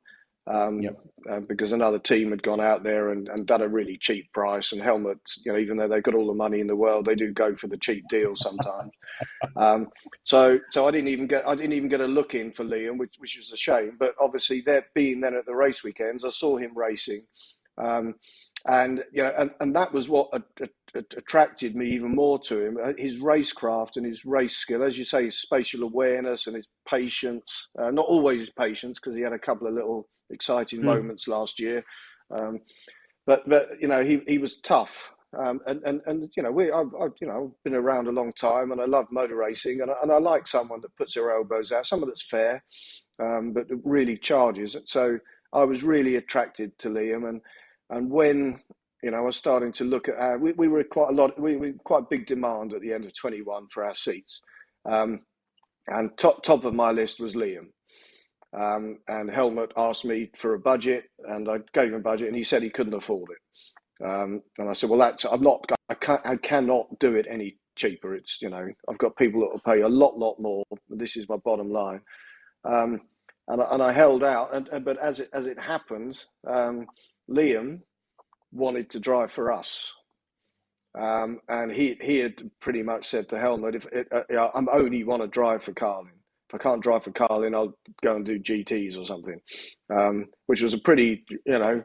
um, 0.48 0.82
yep. 0.82 1.00
uh, 1.30 1.40
because 1.42 1.72
another 1.72 2.00
team 2.00 2.32
had 2.32 2.42
gone 2.42 2.60
out 2.60 2.84
there 2.84 3.12
and, 3.12 3.28
and, 3.30 3.46
done 3.46 3.62
a 3.62 3.68
really 3.68 3.98
cheap 3.98 4.32
price. 4.34 4.72
And 4.72 4.82
Helmut's, 4.82 5.40
you 5.46 5.52
know, 5.52 5.60
even 5.60 5.78
though 5.78 5.88
they've 5.88 6.02
got 6.02 6.16
all 6.16 6.28
the 6.28 6.34
money 6.34 6.60
in 6.60 6.68
the 6.68 6.76
world, 6.76 7.06
they 7.06 7.16
do 7.16 7.32
go 7.32 7.56
for 7.56 7.68
the 7.68 7.78
cheap 7.78 8.04
deal 8.10 8.36
sometimes. 8.36 8.92
um, 9.56 9.88
so, 10.24 10.60
so 10.72 10.88
I 10.88 10.92
didn't 10.92 11.10
even 11.10 11.28
get 11.28 11.48
I 11.48 11.56
didn't 11.56 11.74
even 11.74 11.90
get 11.90 12.02
a 12.02 12.08
look 12.08 12.34
in 12.34 12.52
for 12.52 12.66
Liam, 12.66 12.98
which 12.98 13.16
which 13.20 13.38
was 13.38 13.52
a 13.52 13.58
shame. 13.58 13.98
But 14.00 14.16
obviously, 14.20 14.62
there 14.66 14.86
being 14.96 15.22
then 15.22 15.36
at 15.36 15.46
the 15.46 15.56
race 15.56 15.84
weekends, 15.84 16.26
I 16.26 16.30
saw 16.30 16.58
him 16.58 16.76
racing. 16.76 17.24
Um, 17.78 18.16
and 18.68 19.04
you 19.12 19.24
know, 19.24 19.34
and, 19.38 19.52
and 19.60 19.76
that 19.76 19.92
was 19.92 20.08
what 20.08 20.30
attracted 21.18 21.76
me 21.76 21.90
even 21.90 22.14
more 22.14 22.40
to 22.40 22.66
him. 22.66 22.78
Uh, 22.84 22.94
his 22.98 23.20
racecraft 23.20 23.98
and 23.98 24.06
his 24.06 24.26
race 24.26 24.58
skill, 24.58 24.84
as 24.84 24.98
you 24.98 25.06
say, 25.06 25.26
his 25.26 25.42
spatial 25.42 25.84
awareness 25.84 26.48
and 26.48 26.56
his 26.56 26.68
patience. 26.88 27.70
Uh, 27.80 27.90
not 27.90 28.06
always 28.06 28.40
his 28.40 28.50
patience, 28.52 29.00
because 29.00 29.16
he 29.16 29.24
had 29.24 29.34
a 29.34 29.40
couple 29.40 29.68
of 29.68 29.74
little 29.74 30.08
exciting 30.32 30.82
mm. 30.82 30.86
moments 30.86 31.28
last 31.28 31.60
year. 31.60 31.84
Um, 32.36 32.60
but 33.26 33.48
but 33.48 33.70
you 33.80 33.88
know 33.88 34.04
he, 34.04 34.22
he 34.28 34.38
was 34.38 34.60
tough, 34.60 35.12
um, 35.38 35.60
and, 35.68 35.82
and 35.84 36.02
and 36.06 36.30
you 36.36 36.44
know 36.44 36.52
we 36.52 36.72
I've, 36.72 36.94
I've, 37.00 37.14
you 37.20 37.28
know 37.28 37.56
been 37.64 37.76
around 37.76 38.08
a 38.08 38.12
long 38.12 38.34
time, 38.34 38.72
and 38.72 38.82
I 38.82 38.86
love 38.86 39.08
motor 39.12 39.36
racing, 39.36 39.82
and 39.82 39.92
I, 39.92 39.96
and 40.02 40.12
I 40.12 40.18
like 40.18 40.48
someone 40.48 40.82
that 40.82 40.96
puts 40.96 41.14
their 41.14 41.32
elbows 41.32 41.72
out, 41.72 41.86
someone 41.86 42.10
that's 42.10 42.26
fair, 42.26 42.64
um, 43.22 43.54
but 43.54 43.68
really 43.84 44.18
charges. 44.18 44.76
So 44.86 45.20
I 45.54 45.64
was 45.64 45.84
really 45.84 46.16
attracted 46.16 46.78
to 46.80 46.90
Liam, 46.90 47.30
and 47.30 47.42
and 47.90 48.10
when 48.10 48.60
you 49.04 49.12
know 49.12 49.18
I 49.18 49.22
was 49.22 49.38
starting 49.38 49.72
to 49.74 49.84
look 49.84 50.10
at 50.10 50.16
our, 50.16 50.38
we, 50.38 50.54
we 50.54 50.68
were 50.68 50.84
quite 50.84 51.12
a 51.12 51.16
lot 51.16 51.40
we 51.40 51.58
were 51.58 51.74
quite 51.84 52.10
big 52.10 52.26
demand 52.26 52.74
at 52.74 52.82
the 52.82 52.94
end 52.94 53.06
of 53.06 53.14
21 53.14 53.68
for 53.70 53.86
our 53.86 53.96
seats, 53.96 54.42
um, 54.90 55.22
and 55.88 56.18
top 56.18 56.44
top 56.44 56.66
of 56.66 56.74
my 56.74 56.92
list 56.92 57.20
was 57.20 57.36
Liam. 57.36 57.68
Um, 58.58 59.00
and 59.08 59.30
Helmut 59.30 59.72
asked 59.78 60.06
me 60.06 60.32
for 60.38 60.54
a 60.56 60.60
budget, 60.60 61.06
and 61.28 61.50
I 61.50 61.60
gave 61.74 61.90
him 61.90 61.96
a 61.96 62.00
budget, 62.00 62.28
and 62.28 62.36
he 62.36 62.44
said 62.44 62.64
he 62.64 62.70
couldn't 62.70 62.94
afford 62.94 63.30
it. 63.32 64.06
Um, 64.06 64.42
and 64.58 64.70
I 64.70 64.74
said, 64.74 64.90
"Well, 64.90 65.00
that's 65.00 65.26
I'm 65.26 65.42
not. 65.42 65.66
I 65.90 65.94
can't. 65.96 66.22
I 66.26 66.36
cannot 66.38 67.00
do 67.00 67.16
it 67.16 67.28
any 67.30 67.58
cheaper. 67.76 68.16
It's 68.16 68.42
you 68.42 68.50
know 68.50 68.68
I've 68.90 68.98
got 68.98 69.16
people 69.16 69.42
that 69.42 69.52
will 69.52 69.74
pay 69.74 69.82
a 69.82 69.90
lot, 69.90 70.18
lot 70.18 70.40
more. 70.40 70.64
This 70.90 71.16
is 71.18 71.30
my 71.30 71.38
bottom 71.38 71.72
line." 71.72 72.02
Um, 72.66 73.02
and, 73.48 73.62
and 73.62 73.84
I 73.84 73.92
held 73.92 74.24
out, 74.24 74.56
and, 74.56 74.86
but 74.86 74.98
as 75.00 75.20
it 75.20 75.30
as 75.34 75.48
it 75.48 75.60
happened, 75.60 76.26
um, 76.48 76.88
Liam 77.30 77.82
wanted 78.52 78.90
to 78.92 79.00
drive 79.00 79.32
for 79.32 79.52
us. 79.52 79.94
Um, 80.98 81.40
and 81.50 81.72
he 81.72 81.98
he 82.02 82.20
had 82.20 82.52
pretty 82.60 82.84
much 82.84 83.08
said 83.08 83.30
to 83.30 83.40
Helmut, 83.40 83.76
"If 83.76 83.86
it, 83.88 84.08
uh, 84.12 84.50
I'm 84.54 84.70
only 84.70 85.04
want 85.04 85.22
to 85.22 85.28
drive 85.28 85.64
for 85.64 85.74
Carlin." 85.74 86.21
If 86.52 86.60
I 86.60 86.64
can't 86.64 86.84
drive 86.84 87.06
for 87.06 87.12
Carlin, 87.12 87.56
I'll 87.56 87.78
go 88.02 88.16
and 88.16 88.26
do 88.26 88.40
GTs 88.40 89.00
or 89.00 89.06
something, 89.06 89.40
um, 89.90 90.28
which 90.48 90.62
was 90.62 90.74
a 90.74 90.80
pretty, 90.80 91.24
you 91.30 91.60
know, 91.60 91.84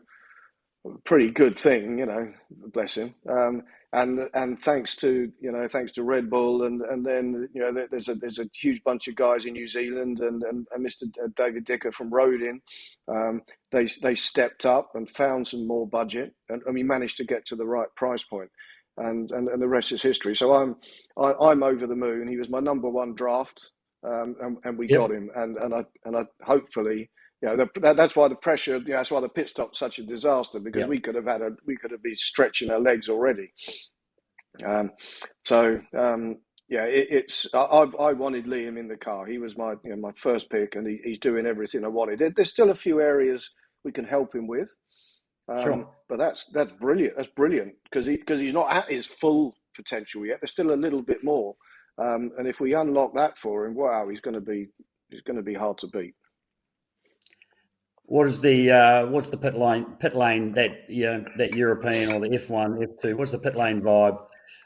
pretty 1.05 1.31
good 1.31 1.57
thing, 1.57 1.99
you 1.99 2.07
know, 2.07 2.33
bless 2.73 2.97
him. 2.97 3.15
Um, 3.29 3.63
and 3.93 4.29
and 4.35 4.61
thanks 4.61 4.97
to 4.97 5.31
you 5.41 5.53
know 5.53 5.69
thanks 5.69 5.93
to 5.93 6.03
Red 6.03 6.29
Bull 6.29 6.65
and 6.65 6.83
and 6.83 7.07
then 7.07 7.49
you 7.55 7.63
know 7.63 7.87
there's 7.89 8.09
a 8.09 8.17
there's 8.17 8.41
a 8.41 8.51
huge 8.53 8.83
bunch 8.83 9.07
of 9.07 9.15
guys 9.15 9.47
in 9.47 9.53
New 9.53 9.69
Zealand 9.69 10.19
and 10.21 10.43
and, 10.43 10.67
and 10.75 10.87
Mr. 10.87 11.05
David 11.37 11.65
Dicker 11.65 11.93
from 11.93 12.13
Rodin, 12.13 12.61
um, 13.09 13.43
they 13.71 13.87
they 14.03 14.17
stepped 14.17 14.67
up 14.67 14.91
and 14.95 15.09
found 15.09 15.47
some 15.47 15.67
more 15.67 15.87
budget 15.87 16.35
and, 16.49 16.63
and 16.67 16.75
we 16.75 16.83
managed 16.83 17.17
to 17.19 17.25
get 17.25 17.47
to 17.47 17.57
the 17.57 17.67
right 17.67 17.89
price 17.95 18.25
point. 18.25 18.51
And, 18.99 19.31
and, 19.31 19.49
and 19.49 19.61
the 19.61 19.69
rest 19.69 19.93
is 19.93 20.01
history. 20.01 20.35
So 20.35 20.55
I'm 20.55 20.77
I, 21.19 21.33
am 21.33 21.37
i 21.43 21.53
am 21.53 21.63
over 21.63 21.87
the 21.87 21.95
moon. 21.95 22.29
He 22.29 22.39
was 22.39 22.49
my 22.49 22.61
number 22.61 22.89
one 22.89 23.15
draft 23.15 23.73
um, 24.07 24.37
and, 24.41 24.59
and, 24.65 24.79
we 24.79 24.89
yep. 24.89 25.01
got 25.01 25.11
him. 25.11 25.31
And 25.35 25.57
and 25.57 25.75
I 25.75 25.85
and 26.05 26.17
I 26.17 26.25
hopefully, 26.43 27.11
you 27.43 27.49
know, 27.49 27.57
the, 27.57 27.95
that's 27.95 28.17
why 28.17 28.29
the 28.29 28.37
pressure. 28.37 28.79
You 28.79 28.89
know, 28.89 28.97
that's 28.97 29.11
why 29.11 29.21
the 29.21 29.29
pit 29.29 29.49
stop's 29.49 29.79
such 29.79 29.99
a 29.99 30.03
disaster 30.05 30.59
because 30.61 30.81
yep. 30.81 30.89
we 30.89 31.01
could 31.01 31.15
have 31.15 31.27
had 31.27 31.43
a 31.43 31.51
we 31.67 31.77
could 31.77 31.91
have 31.91 32.03
been 32.03 32.17
stretching 32.17 32.71
our 32.71 32.81
legs 32.81 33.09
already. 33.09 33.53
Um, 34.65 34.93
so 35.45 35.81
um, 35.99 36.37
yeah, 36.69 36.85
it, 36.85 37.09
it's 37.11 37.47
I, 37.55 37.59
I 37.59 38.13
wanted 38.13 38.47
Liam 38.47 38.79
in 38.79 38.89
the 38.89 38.97
car. 38.97 39.27
He 39.27 39.39
was 39.39 39.57
my 39.57 39.73
you 39.85 39.91
know, 39.91 39.97
my 39.97 40.13
first 40.17 40.51
pick, 40.51 40.77
and 40.77 40.87
he, 40.87 41.01
he's 41.05 41.19
doing 41.19 41.47
everything 41.47 41.85
I 41.85 41.89
wanted. 41.89 42.35
There's 42.35 42.51
still 42.51 42.71
a 42.71 42.75
few 42.75 43.01
areas 43.01 43.51
we 43.85 43.93
can 43.93 44.05
help 44.05 44.35
him 44.35 44.47
with. 44.47 44.71
Um, 45.49 45.63
sure. 45.63 45.89
But 46.09 46.19
that's 46.19 46.47
that's 46.53 46.73
brilliant. 46.73 47.17
That's 47.17 47.29
brilliant 47.29 47.75
because 47.85 48.07
he 48.07 48.17
because 48.17 48.41
he's 48.41 48.55
not 48.55 48.73
at 48.73 48.91
his 48.91 49.07
full 49.07 49.55
potential 49.75 50.27
yet. 50.27 50.39
There's 50.41 50.51
still 50.51 50.73
a 50.73 50.75
little 50.75 51.03
bit 51.03 51.23
more. 51.23 51.55
Um, 51.99 52.33
and 52.39 52.47
if 52.47 52.61
we 52.61 52.75
unlock 52.75 53.15
that 53.15 53.39
for 53.39 53.65
him, 53.65 53.75
wow, 53.75 54.09
he's 54.09 54.21
going 54.21 54.35
to 54.35 54.41
be 54.41 54.69
he's 55.09 55.23
going 55.23 55.37
to 55.37 55.43
be 55.43 55.55
hard 55.55 55.79
to 55.79 55.89
beat. 55.89 56.15
What 58.05 58.27
is 58.27 58.41
the 58.41 58.71
uh, 58.71 59.07
what's 59.07 59.31
the 59.31 59.37
pit 59.37 59.57
lane 59.57 59.85
pit 59.99 60.15
lane 60.15 60.53
that 60.53 60.89
you 60.89 61.07
know, 61.07 61.25
that 61.39 61.55
European 61.55 62.13
or 62.13 62.21
the 62.21 62.35
F 62.35 62.51
one 62.51 62.83
F 62.83 62.91
two? 63.01 63.17
What's 63.17 63.33
the 63.33 63.39
pit 63.39 63.57
lane 63.57 63.81
vibe? 63.81 64.19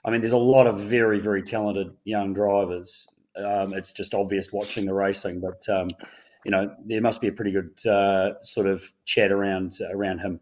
I 0.04 0.10
mean, 0.10 0.20
there's 0.20 0.32
a 0.32 0.38
lot 0.38 0.66
of 0.66 0.78
very 0.78 1.20
very 1.20 1.42
talented 1.42 1.92
young 2.04 2.34
drivers. 2.34 3.08
Um, 3.36 3.72
it's 3.72 3.92
just 3.92 4.12
obvious 4.12 4.52
watching 4.52 4.84
the 4.84 4.92
racing, 4.92 5.40
but 5.40 5.66
um, 5.68 5.90
you 6.44 6.50
know 6.50 6.74
there 6.84 7.00
must 7.00 7.20
be 7.20 7.28
a 7.28 7.32
pretty 7.32 7.52
good 7.52 7.86
uh, 7.86 8.40
sort 8.42 8.66
of 8.66 8.84
chat 9.04 9.30
around 9.30 9.78
around 9.90 10.18
him. 10.18 10.40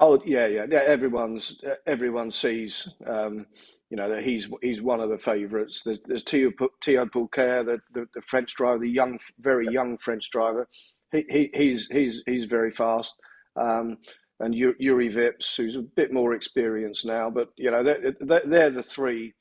Oh 0.00 0.20
yeah, 0.26 0.46
yeah, 0.46 0.66
yeah. 0.68 0.80
Everyone's 0.80 1.60
everyone 1.86 2.30
sees 2.30 2.88
um, 3.06 3.46
you 3.90 3.96
know 3.96 4.08
that 4.08 4.24
he's 4.24 4.48
he's 4.62 4.82
one 4.82 5.00
of 5.00 5.10
the 5.10 5.18
favourites. 5.18 5.82
There's 5.82 6.00
there's 6.02 6.22
Theo 6.22 6.50
Theo 6.84 7.06
Pourchaire, 7.06 7.64
the, 7.64 7.78
the, 7.92 8.06
the 8.14 8.22
French 8.22 8.54
driver, 8.54 8.80
the 8.80 8.90
young, 8.90 9.18
very 9.40 9.66
young 9.70 9.98
French 9.98 10.30
driver. 10.30 10.68
He, 11.12 11.24
he 11.28 11.50
he's 11.54 11.88
he's 11.88 12.22
he's 12.26 12.44
very 12.44 12.70
fast. 12.70 13.14
Um, 13.56 13.98
and 14.40 14.54
Juri 14.54 15.08
Vips, 15.08 15.56
who's 15.56 15.74
a 15.74 15.82
bit 15.82 16.12
more 16.12 16.34
experienced 16.34 17.04
now, 17.04 17.28
but 17.28 17.48
you 17.56 17.70
know 17.70 17.82
they're, 17.82 18.14
they're 18.20 18.70
the 18.70 18.82
three 18.82 19.34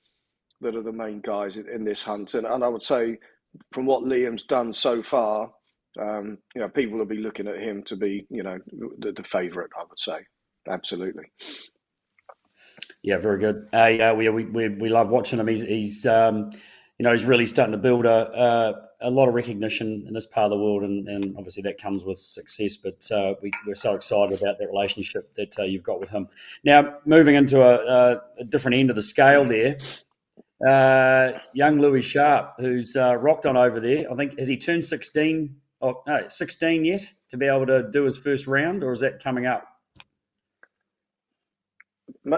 that 0.62 0.76
are 0.76 0.84
the 0.84 0.92
main 0.92 1.22
guys 1.22 1.58
in, 1.58 1.70
in 1.70 1.84
this 1.84 2.04
hunt. 2.04 2.34
And, 2.34 2.48
and 2.48 2.64
I 2.64 2.68
would 2.68 2.84
say, 2.84 3.20
from 3.72 3.86
what 3.86 4.04
Liam's 4.04 4.44
done 4.44 4.74
so 4.74 5.04
far, 5.04 5.52
um, 6.00 6.38
you 6.56 6.62
know, 6.62 6.70
people 6.70 6.98
will 6.98 7.06
be 7.06 7.18
looking 7.18 7.48
at 7.48 7.60
him 7.60 7.84
to 7.84 7.96
be, 7.96 8.26
you 8.30 8.44
know, 8.44 8.60
the, 9.00 9.12
the 9.12 9.24
favourite. 9.24 9.70
I 9.78 9.84
would 9.88 10.00
say, 10.00 10.20
absolutely. 10.68 11.26
Yeah, 13.04 13.18
very 13.18 13.40
good. 13.40 13.68
Uh, 13.74 13.86
yeah, 13.86 14.14
we, 14.14 14.28
we 14.30 14.46
we 14.46 14.70
we 14.70 14.90
love 14.90 15.10
watching 15.10 15.40
him. 15.40 15.48
He's 15.48 15.62
he's 15.62 16.06
um, 16.06 16.52
you 16.98 17.04
know 17.04 17.12
he's 17.12 17.26
really 17.26 17.46
starting 17.46 17.72
to 17.72 17.78
build 17.78 18.06
a 18.06 18.88
a 19.02 19.10
lot 19.10 19.28
of 19.28 19.34
recognition 19.34 20.06
in 20.08 20.14
this 20.14 20.26
part 20.26 20.46
of 20.46 20.58
the 20.58 20.64
world, 20.64 20.84
and, 20.84 21.08
and 21.08 21.36
obviously 21.38 21.62
that 21.64 21.80
comes 21.80 22.04
with 22.04 22.18
success. 22.18 22.78
But 22.78 23.10
uh, 23.12 23.36
we, 23.42 23.52
are 23.70 23.76
so 23.76 23.94
excited 23.94 24.42
about 24.42 24.58
that 24.60 24.68
relationship 24.68 25.34
that 25.36 25.58
uh, 25.60 25.64
you've 25.64 25.84
got 25.84 26.00
with 26.00 26.10
him. 26.10 26.28
Now, 26.64 26.98
moving 27.06 27.36
into 27.36 27.62
a, 27.62 28.22
a 28.40 28.44
different 28.44 28.78
end 28.78 28.90
of 28.90 28.96
the 28.96 29.02
scale 29.02 29.46
there, 29.46 29.78
uh, 30.68 31.38
young 31.54 31.80
Louis 31.80 32.02
Sharp, 32.02 32.56
who's 32.60 32.96
uh, 32.96 33.16
rocked 33.18 33.46
on 33.46 33.56
over 33.56 33.80
there. 33.80 34.12
I 34.12 34.16
think 34.16 34.38
has 34.40 34.48
he 34.48 34.58
turned 34.58 34.84
sixteen? 34.84 35.58
Oh, 35.82 36.02
no, 36.08 36.28
sixteen 36.30 36.84
yet 36.84 37.04
to 37.30 37.38
be 37.38 37.46
able 37.46 37.68
to 37.68 37.90
do 37.92 38.04
his 38.04 38.18
first 38.18 38.48
round, 38.48 38.84
or 38.84 38.92
is 38.92 39.02
that 39.02 39.24
coming 39.24 39.46
up? 39.46 39.68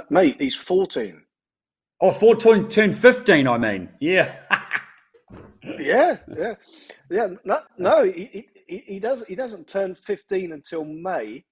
Mate, 0.10 0.38
he's 0.39 0.55
fourteen. 0.55 1.23
Oh, 2.01 2.12
14 2.12 2.69
turned 2.69 2.95
fifteen. 2.95 3.47
I 3.47 3.58
mean, 3.58 3.89
yeah. 3.99 4.36
yeah, 5.79 6.17
yeah, 6.38 6.53
yeah. 7.10 7.27
No, 7.43 7.60
no 7.77 8.03
he, 8.03 8.47
he, 8.67 8.77
he 8.77 8.99
doesn't. 8.99 9.27
He 9.27 9.36
doesn't 9.36 9.67
turn 9.67 9.95
fifteen 9.95 10.53
until 10.53 10.86
May. 10.86 11.43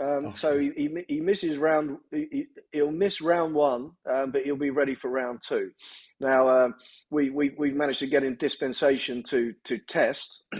Um, 0.00 0.26
oh, 0.26 0.32
so 0.32 0.58
he, 0.58 0.70
he, 0.76 1.04
he, 1.08 1.20
misses 1.20 1.58
round. 1.58 1.98
He, 2.12 2.46
will 2.74 2.92
miss 2.92 3.20
round 3.20 3.54
one, 3.54 3.92
um, 4.08 4.30
but 4.30 4.44
he'll 4.44 4.56
be 4.56 4.70
ready 4.70 4.94
for 4.94 5.10
round 5.10 5.40
two. 5.42 5.72
Now 6.20 6.48
um, 6.48 6.74
we 7.10 7.30
we 7.30 7.50
we 7.58 7.72
managed 7.72 7.98
to 8.00 8.06
get 8.06 8.22
him 8.22 8.36
dispensation 8.36 9.22
to 9.24 9.54
to 9.64 9.78
test. 9.78 10.44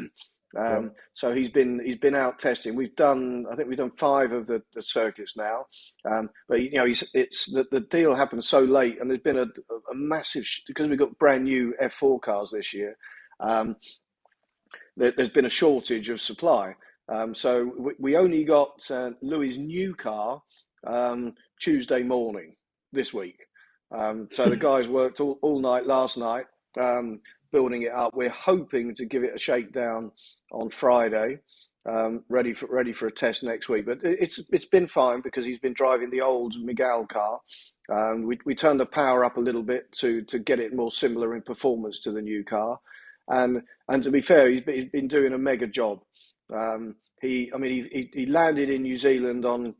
Um, 0.57 0.93
So 1.15 1.33
he's 1.33 1.51
been 1.51 1.81
he's 1.85 1.99
been 1.99 2.15
out 2.15 2.39
testing. 2.39 2.75
We've 2.75 2.97
done 2.97 3.45
I 3.51 3.57
think 3.57 3.69
we've 3.69 3.79
done 3.79 3.91
five 3.91 4.33
of 4.33 4.47
the, 4.47 4.63
the 4.75 4.83
circuits 4.83 5.37
now. 5.37 5.67
Um, 6.11 6.31
but 6.49 6.63
you 6.63 6.73
know 6.73 6.87
it's 6.87 7.51
the, 7.53 7.67
the 7.71 7.81
deal 7.81 8.15
happened 8.15 8.45
so 8.45 8.61
late, 8.61 9.01
and 9.01 9.11
there's 9.11 9.21
been 9.21 9.39
a, 9.39 9.43
a 9.43 9.95
massive 9.95 10.47
because 10.67 10.89
we've 10.89 10.99
got 10.99 11.19
brand 11.19 11.45
new 11.45 11.75
F4 11.83 12.21
cars 12.21 12.51
this 12.51 12.73
year. 12.73 12.97
Um, 13.41 13.77
there, 14.97 15.13
has 15.19 15.29
been 15.29 15.45
a 15.45 15.51
shortage 15.51 16.09
of 16.11 16.21
supply. 16.21 16.75
Um, 17.11 17.35
so 17.35 17.73
we, 17.79 17.93
we, 17.99 18.17
only 18.17 18.45
got 18.45 18.91
uh, 18.91 19.13
Louis' 19.23 19.57
new 19.57 19.95
car 19.95 20.43
um, 20.87 21.35
Tuesday 21.59 22.03
morning 22.03 22.57
this 22.93 23.15
week. 23.15 23.39
Um, 23.97 24.29
so 24.31 24.47
the 24.47 24.57
guys 24.69 24.89
worked 24.89 25.21
all, 25.21 25.39
all 25.41 25.61
night 25.61 25.87
last 25.87 26.19
night 26.19 26.47
um, 26.79 27.21
building 27.53 27.83
it 27.83 27.93
up. 27.93 28.15
We're 28.15 28.29
hoping 28.29 28.95
to 28.97 29.05
give 29.05 29.25
it 29.25 29.35
a 29.35 29.39
shakedown 29.39 30.13
on 30.53 30.71
Friday, 30.71 31.39
um, 31.89 32.25
ready 32.29 32.55
for 32.55 32.67
ready 32.67 32.93
for 32.93 33.07
a 33.07 33.13
test 33.13 33.43
next 33.43 33.69
week. 33.69 33.87
But 33.87 33.99
it's 34.03 34.41
it's 34.51 34.67
been 34.67 34.87
fine 34.89 35.21
because 35.23 35.47
he's 35.47 35.59
been 35.61 35.75
driving 35.75 36.11
the 36.11 36.21
old 36.23 36.55
Mygale 36.57 37.09
car. 37.09 37.41
Um, 37.95 38.25
we 38.27 38.39
we 38.45 38.55
turned 38.55 38.81
the 38.81 38.87
power 38.87 39.25
up 39.25 39.37
a 39.37 39.41
little 39.41 39.63
bit 39.63 39.91
to 40.01 40.23
to 40.25 40.39
get 40.39 40.61
it 40.61 40.75
more 40.75 40.93
similar 40.93 41.35
in 41.35 41.43
performance 41.43 42.01
to 42.01 42.13
the 42.13 42.23
new 42.23 42.45
car, 42.45 42.81
and 43.29 43.63
and 43.89 44.03
to 44.05 44.11
be 44.11 44.21
fair, 44.21 44.49
he's 44.51 44.63
been, 44.63 44.75
he's 44.75 44.91
been 44.91 45.09
doing 45.09 45.33
a 45.33 45.39
mega 45.39 45.67
job. 45.67 46.01
Um, 46.55 46.97
he, 47.21 47.51
I 47.55 47.59
mean, 47.59 47.73
he, 47.73 47.89
he, 47.91 48.11
he 48.21 48.27
landed 48.27 48.71
in 48.71 48.83
New 48.83 48.97
Zealand 48.97 49.45
on, 49.45 49.75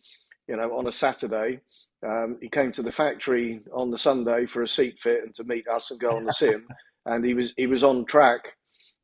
you 0.49 0.57
know, 0.57 0.77
on 0.77 0.87
a 0.87 0.93
Saturday. 0.93 1.61
Um, 2.07 2.39
he 2.41 2.49
came 2.49 2.73
to 2.73 2.83
the 2.83 2.93
factory 2.93 3.61
on 3.73 3.91
the 3.91 3.99
Sunday 3.99 4.47
for 4.47 4.63
a 4.63 4.69
seat 4.69 5.01
fit 5.01 5.23
and 5.25 5.35
to 5.35 5.45
meet 5.45 5.67
us 5.69 5.91
and 5.91 6.01
go 6.01 6.17
on 6.17 6.25
the 6.25 6.33
sim, 6.35 6.67
and 7.09 7.25
he 7.25 7.35
was 7.35 7.55
he 7.57 7.67
was 7.67 7.83
on 7.83 8.05
track 8.05 8.57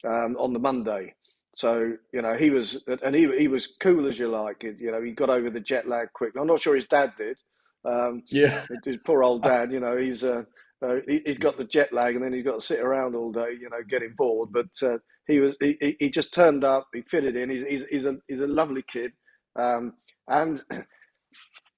um, 0.06 0.36
on 0.38 0.52
the 0.52 0.58
Monday. 0.58 1.14
So 1.56 1.96
you 2.12 2.22
know 2.22 2.34
he 2.34 2.50
was, 2.50 2.82
and 3.02 3.14
he 3.14 3.30
he 3.36 3.48
was 3.48 3.74
cool 3.80 4.06
as 4.06 4.18
you 4.18 4.28
like. 4.28 4.62
You 4.62 4.92
know 4.92 5.02
he 5.02 5.12
got 5.12 5.30
over 5.30 5.50
the 5.50 5.60
jet 5.60 5.88
lag 5.88 6.12
quickly. 6.12 6.40
I'm 6.40 6.46
not 6.46 6.60
sure 6.60 6.74
his 6.74 6.86
dad 6.86 7.12
did. 7.16 7.38
Um, 7.84 8.22
yeah, 8.28 8.64
his 8.84 8.98
poor 9.04 9.22
old 9.22 9.42
dad. 9.42 9.72
You 9.72 9.80
know 9.80 9.96
he's 9.96 10.24
uh, 10.24 10.42
uh, 10.82 10.96
he, 11.06 11.22
has 11.26 11.38
got 11.38 11.56
the 11.56 11.64
jet 11.64 11.92
lag, 11.92 12.14
and 12.14 12.24
then 12.24 12.32
he's 12.32 12.44
got 12.44 12.60
to 12.60 12.66
sit 12.66 12.80
around 12.80 13.14
all 13.14 13.32
day. 13.32 13.52
You 13.60 13.70
know, 13.70 13.82
getting 13.88 14.14
bored. 14.16 14.50
But 14.52 14.70
uh, 14.82 14.98
he 15.26 15.40
was 15.40 15.56
he, 15.60 15.96
he 15.98 16.10
just 16.10 16.34
turned 16.34 16.64
up. 16.64 16.88
He 16.92 17.02
fitted 17.02 17.36
in. 17.36 17.50
He's 17.50 17.64
he's, 17.64 17.86
he's 17.86 18.06
a 18.06 18.16
he's 18.28 18.40
a 18.40 18.46
lovely 18.46 18.82
kid, 18.82 19.12
um, 19.56 19.94
and 20.28 20.62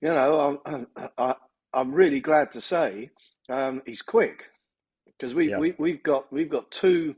you 0.00 0.08
know 0.08 0.58
I'm 0.66 0.86
I, 1.18 1.34
I'm 1.74 1.92
really 1.92 2.20
glad 2.20 2.50
to 2.52 2.62
say 2.62 3.10
um, 3.50 3.82
he's 3.84 4.00
quick 4.00 4.46
because 5.18 5.34
we, 5.34 5.50
yeah. 5.50 5.58
we 5.58 5.74
we've 5.78 6.02
got 6.02 6.30
we've 6.32 6.50
got 6.50 6.70
two 6.70 7.14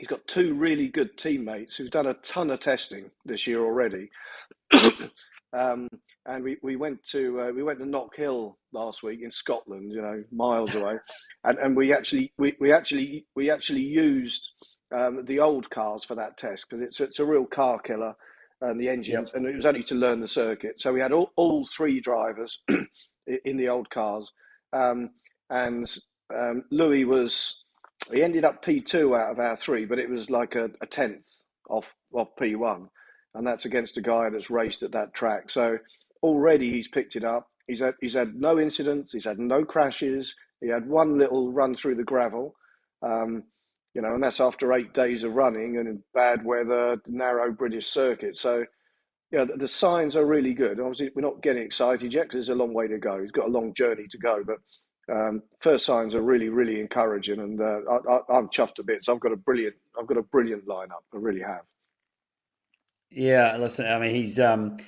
he's 0.00 0.08
got 0.08 0.26
two 0.26 0.54
really 0.54 0.88
good 0.88 1.16
teammates 1.16 1.76
who've 1.76 1.90
done 1.90 2.06
a 2.06 2.14
ton 2.14 2.50
of 2.50 2.60
testing 2.60 3.10
this 3.24 3.46
year 3.46 3.62
already. 3.62 4.10
um, 5.52 5.88
and 6.26 6.42
we, 6.42 6.56
we 6.62 6.76
went 6.76 7.02
to 7.04 7.40
uh, 7.40 7.50
we 7.50 7.62
went 7.62 7.78
to 7.78 7.84
Knockhill 7.84 8.54
last 8.72 9.02
week 9.02 9.20
in 9.22 9.30
Scotland, 9.30 9.92
you 9.92 10.00
know, 10.00 10.24
miles 10.32 10.74
away, 10.74 10.96
and, 11.44 11.58
and 11.58 11.76
we 11.76 11.92
actually 11.92 12.32
we, 12.38 12.56
we 12.60 12.72
actually 12.72 13.26
we 13.36 13.50
actually 13.50 13.82
used 13.82 14.50
um, 14.92 15.24
the 15.24 15.40
old 15.40 15.68
cars 15.70 16.04
for 16.04 16.14
that 16.14 16.38
test 16.38 16.66
because 16.68 16.80
it's 16.80 17.00
it's 17.00 17.18
a 17.18 17.24
real 17.24 17.46
car 17.46 17.78
killer 17.78 18.14
and 18.62 18.80
the 18.80 18.88
engines, 18.88 19.30
yep. 19.32 19.36
and 19.36 19.46
it 19.46 19.56
was 19.56 19.66
only 19.66 19.82
to 19.84 19.94
learn 19.94 20.20
the 20.20 20.28
circuit. 20.28 20.80
So 20.80 20.92
we 20.92 21.00
had 21.00 21.12
all, 21.12 21.32
all 21.36 21.66
three 21.66 22.00
drivers 22.00 22.62
in 23.44 23.56
the 23.56 23.68
old 23.68 23.88
cars, 23.90 24.30
um, 24.72 25.10
and 25.48 25.90
um, 26.38 26.64
Louis 26.70 27.04
was 27.04 27.62
he 28.12 28.22
ended 28.22 28.44
up 28.44 28.64
P2 28.64 29.18
out 29.18 29.30
of 29.30 29.38
our 29.38 29.56
three, 29.56 29.84
but 29.84 29.98
it 29.98 30.08
was 30.08 30.30
like 30.30 30.54
a, 30.54 30.70
a 30.80 30.86
tenth 30.86 31.26
off, 31.68 31.94
off 32.12 32.28
P1. 32.40 32.88
And 33.34 33.46
that's 33.46 33.64
against 33.64 33.98
a 33.98 34.02
guy 34.02 34.30
that's 34.30 34.50
raced 34.50 34.82
at 34.82 34.92
that 34.92 35.14
track. 35.14 35.50
So 35.50 35.78
already 36.22 36.72
he's 36.72 36.88
picked 36.88 37.14
it 37.16 37.24
up. 37.24 37.48
He's 37.66 37.80
had, 37.80 37.94
he's 38.00 38.14
had 38.14 38.34
no 38.34 38.58
incidents, 38.58 39.12
he's 39.12 39.24
had 39.24 39.38
no 39.38 39.64
crashes. 39.64 40.34
He 40.60 40.68
had 40.68 40.88
one 40.88 41.18
little 41.18 41.52
run 41.52 41.74
through 41.74 41.94
the 41.94 42.04
gravel, 42.04 42.54
um, 43.02 43.44
you 43.94 44.02
know, 44.02 44.14
and 44.14 44.22
that's 44.22 44.40
after 44.40 44.72
eight 44.74 44.92
days 44.92 45.24
of 45.24 45.34
running 45.34 45.78
and 45.78 46.02
bad 46.12 46.44
weather, 46.44 47.00
narrow 47.06 47.50
British 47.52 47.86
circuit. 47.86 48.36
So, 48.36 48.64
know, 49.38 49.46
the, 49.46 49.56
the 49.56 49.68
signs 49.68 50.16
are 50.16 50.26
really 50.26 50.52
good. 50.52 50.78
Obviously, 50.78 51.10
we're 51.14 51.22
not 51.22 51.42
getting 51.42 51.62
excited 51.62 52.12
yet 52.12 52.24
because 52.24 52.46
there's 52.46 52.58
a 52.58 52.60
long 52.60 52.74
way 52.74 52.88
to 52.88 52.98
go. 52.98 53.20
He's 53.20 53.30
got 53.30 53.48
a 53.48 53.50
long 53.50 53.72
journey 53.72 54.06
to 54.10 54.18
go, 54.18 54.42
but 54.44 54.58
um, 55.10 55.42
first 55.60 55.84
signs 55.86 56.14
are 56.14 56.22
really, 56.22 56.48
really 56.48 56.80
encouraging, 56.80 57.40
and 57.40 57.60
uh, 57.60 57.80
I, 58.30 58.38
am 58.38 58.48
chuffed 58.48 58.78
a 58.78 58.82
bit. 58.82 59.04
So 59.04 59.14
I've 59.14 59.20
got 59.20 59.32
a 59.32 59.36
brilliant, 59.36 59.74
I've 59.98 60.06
got 60.06 60.16
a 60.16 60.22
brilliant 60.22 60.66
lineup. 60.66 61.02
I 61.12 61.16
really 61.16 61.40
have. 61.40 61.62
Yeah, 63.10 63.56
listen, 63.56 63.86
I 63.86 63.98
mean, 63.98 64.14
he's 64.14 64.38
um, 64.38 64.78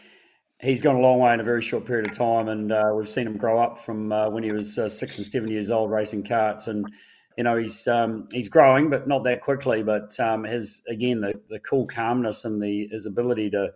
he's 0.61 0.81
gone 0.81 0.97
a 0.97 1.01
long 1.01 1.19
way 1.19 1.35
in 1.35 1.41
a 1.41 1.45
very 1.45 1.63
short 1.63 1.85
period 1.85 2.09
of 2.09 2.17
time, 2.17 2.49
and 2.49 2.73
uh, 2.73 2.93
we've 2.95 3.09
seen 3.09 3.27
him 3.27 3.37
grow 3.37 3.61
up 3.61 3.79
from 3.79 4.13
uh, 4.13 4.31
when 4.31 4.43
he 4.43 4.53
was 4.53 4.79
uh, 4.79 4.89
six 4.89 5.19
and 5.19 5.27
seven 5.27 5.51
years 5.51 5.71
old 5.71 5.91
racing 5.91 6.23
carts, 6.23 6.69
and 6.69 6.87
you 7.37 7.45
know 7.45 7.57
he's 7.57 7.87
um, 7.89 8.29
he's 8.33 8.49
growing, 8.49 8.91
but 8.91 9.09
not 9.09 9.25
that 9.25 9.41
quickly. 9.41 9.83
But 9.83 10.19
um, 10.21 10.45
his 10.45 10.83
again 10.89 11.21
the 11.21 11.41
the 11.51 11.59
cool 11.61 11.87
calmness 11.87 12.45
and 12.45 12.63
the 12.63 12.89
his 12.93 13.07
ability 13.07 13.51
to 13.51 13.71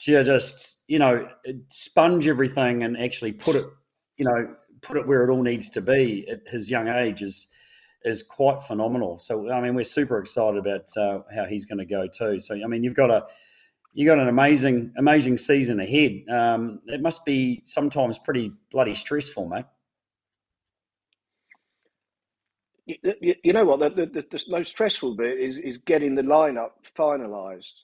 to 0.00 0.24
just 0.24 0.80
you 0.88 0.98
know 0.98 1.28
sponge 1.68 2.26
everything 2.26 2.82
and 2.82 2.96
actually 2.96 3.32
put 3.32 3.56
it 3.56 3.66
you 4.16 4.24
know 4.24 4.54
put 4.82 4.96
it 4.96 5.06
where 5.06 5.24
it 5.24 5.30
all 5.30 5.42
needs 5.42 5.68
to 5.70 5.80
be 5.80 6.26
at 6.28 6.46
his 6.46 6.70
young 6.70 6.88
age 6.88 7.22
is 7.22 7.48
is 8.04 8.22
quite 8.22 8.62
phenomenal. 8.62 9.18
So 9.18 9.50
I 9.50 9.60
mean, 9.60 9.74
we're 9.74 9.84
super 9.84 10.18
excited 10.18 10.58
about 10.58 10.96
uh, 10.96 11.20
how 11.34 11.44
he's 11.44 11.66
going 11.66 11.78
to 11.78 11.84
go 11.84 12.06
too. 12.06 12.40
So 12.40 12.54
I 12.54 12.66
mean, 12.66 12.82
you've 12.82 12.94
got 12.94 13.10
a 13.10 13.26
you 13.92 14.06
got 14.06 14.18
an 14.18 14.28
amazing 14.28 14.92
amazing 14.96 15.36
season 15.36 15.80
ahead. 15.80 16.22
Um, 16.30 16.80
it 16.86 17.02
must 17.02 17.24
be 17.24 17.62
sometimes 17.64 18.18
pretty 18.18 18.52
bloody 18.70 18.94
stressful, 18.94 19.48
mate. 19.48 19.64
You, 22.86 23.52
know 23.52 23.64
what? 23.64 23.78
The, 23.78 24.06
the, 24.06 24.26
the, 24.28 24.44
most 24.48 24.70
stressful 24.70 25.14
bit 25.14 25.38
is 25.38 25.58
is 25.58 25.78
getting 25.78 26.14
the 26.14 26.22
lineup 26.22 26.70
finalised. 26.98 27.74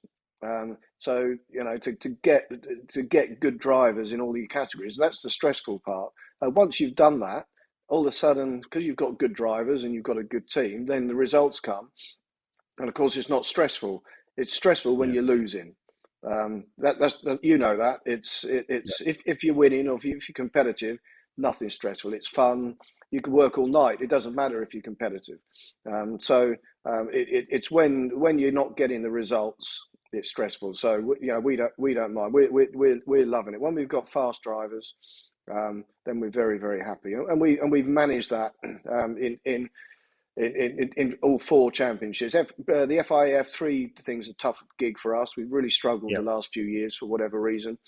Um, 0.42 0.78
so 0.98 1.34
you 1.50 1.62
know 1.62 1.76
to, 1.78 1.92
to 1.94 2.08
get 2.22 2.50
to 2.90 3.02
get 3.02 3.40
good 3.40 3.58
drivers 3.58 4.12
in 4.12 4.20
all 4.20 4.32
the 4.32 4.46
categories. 4.46 4.96
That's 4.98 5.22
the 5.22 5.30
stressful 5.30 5.82
part. 5.84 6.12
Uh, 6.44 6.50
once 6.50 6.80
you've 6.80 6.94
done 6.94 7.20
that, 7.20 7.46
all 7.88 8.00
of 8.00 8.06
a 8.06 8.12
sudden, 8.12 8.60
because 8.60 8.84
you've 8.84 8.96
got 8.96 9.18
good 9.18 9.34
drivers 9.34 9.84
and 9.84 9.94
you've 9.94 10.04
got 10.04 10.18
a 10.18 10.24
good 10.24 10.48
team, 10.48 10.86
then 10.86 11.06
the 11.06 11.14
results 11.14 11.60
come. 11.60 11.90
And 12.78 12.88
of 12.88 12.94
course, 12.94 13.16
it's 13.16 13.28
not 13.28 13.46
stressful. 13.46 14.02
It's 14.36 14.54
stressful 14.54 14.96
when 14.96 15.10
yeah. 15.10 15.16
you're 15.16 15.24
losing. 15.24 15.74
Um, 16.26 16.64
that, 16.78 16.98
that's 16.98 17.24
you 17.42 17.56
know 17.56 17.76
that 17.76 18.00
it's 18.04 18.44
it, 18.44 18.66
it's 18.68 19.00
yeah. 19.00 19.10
if, 19.10 19.18
if 19.26 19.44
you're 19.44 19.54
winning 19.54 19.88
or 19.88 19.96
if, 19.96 20.04
you, 20.04 20.16
if 20.16 20.28
you're 20.28 20.34
competitive, 20.34 20.98
nothing 21.36 21.70
stressful. 21.70 22.14
It's 22.14 22.28
fun. 22.28 22.76
You 23.10 23.20
can 23.20 23.32
work 23.32 23.58
all 23.58 23.68
night. 23.68 24.00
It 24.00 24.10
doesn't 24.10 24.34
matter 24.34 24.62
if 24.62 24.74
you're 24.74 24.82
competitive. 24.82 25.38
Um, 25.86 26.18
so 26.20 26.56
um, 26.84 27.08
it, 27.12 27.28
it, 27.28 27.46
it's 27.50 27.70
when 27.70 28.10
when 28.18 28.38
you're 28.38 28.50
not 28.50 28.76
getting 28.76 29.02
the 29.02 29.10
results, 29.10 29.86
it's 30.16 30.30
stressful. 30.30 30.74
So 30.74 31.16
you 31.20 31.28
know 31.28 31.40
we 31.40 31.56
don't 31.56 31.72
we 31.78 31.94
don't 31.94 32.14
mind. 32.14 32.32
We're 32.32 32.50
we're 32.50 32.68
we're, 32.74 33.00
we're 33.06 33.26
loving 33.26 33.54
it 33.54 33.60
when 33.60 33.74
we've 33.74 33.88
got 33.88 34.08
fast 34.08 34.42
drivers 34.42 34.94
um, 35.50 35.84
then 36.04 36.20
we're 36.20 36.30
very 36.30 36.58
very 36.58 36.82
happy. 36.82 37.12
And 37.14 37.40
we 37.40 37.58
and 37.60 37.70
we've 37.70 37.86
managed 37.86 38.30
that 38.30 38.52
um, 38.90 39.16
in 39.18 39.38
in. 39.44 39.68
In, 40.38 40.52
in, 40.54 40.90
in 40.98 41.18
all 41.22 41.38
four 41.38 41.70
championships, 41.70 42.34
F, 42.34 42.48
uh, 42.70 42.84
the 42.84 43.02
FIF 43.02 43.48
three 43.48 43.94
things 44.04 44.28
a 44.28 44.34
tough 44.34 44.62
gig 44.78 44.98
for 44.98 45.16
us. 45.16 45.34
We've 45.34 45.50
really 45.50 45.70
struggled 45.70 46.10
yep. 46.10 46.20
the 46.20 46.30
last 46.30 46.50
few 46.52 46.64
years 46.64 46.94
for 46.94 47.06
whatever 47.06 47.40
reason, 47.40 47.78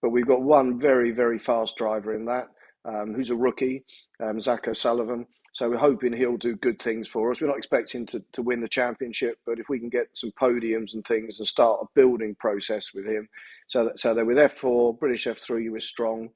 but 0.00 0.08
we've 0.08 0.26
got 0.26 0.40
one 0.40 0.80
very 0.80 1.10
very 1.10 1.38
fast 1.38 1.76
driver 1.76 2.14
in 2.14 2.24
that, 2.24 2.48
um, 2.86 3.12
who's 3.12 3.28
a 3.28 3.36
rookie, 3.36 3.84
um, 4.22 4.40
Zach 4.40 4.66
O'Sullivan. 4.66 5.26
So 5.58 5.68
we're 5.68 5.76
hoping 5.78 6.12
he'll 6.12 6.36
do 6.36 6.54
good 6.54 6.80
things 6.80 7.08
for 7.08 7.32
us. 7.32 7.40
We're 7.40 7.48
not 7.48 7.58
expecting 7.58 8.06
to, 8.06 8.22
to 8.34 8.42
win 8.42 8.60
the 8.60 8.68
championship, 8.68 9.38
but 9.44 9.58
if 9.58 9.68
we 9.68 9.80
can 9.80 9.88
get 9.88 10.06
some 10.14 10.30
podiums 10.40 10.94
and 10.94 11.04
things 11.04 11.40
and 11.40 11.48
start 11.48 11.80
a 11.82 11.86
building 11.96 12.36
process 12.38 12.94
with 12.94 13.06
him, 13.06 13.28
so 13.66 13.86
that 13.86 13.98
so 13.98 14.14
that 14.14 14.24
with 14.24 14.36
F4, 14.36 14.96
British 15.00 15.26
F3 15.26 15.68
we're 15.68 15.80
strong, 15.80 16.28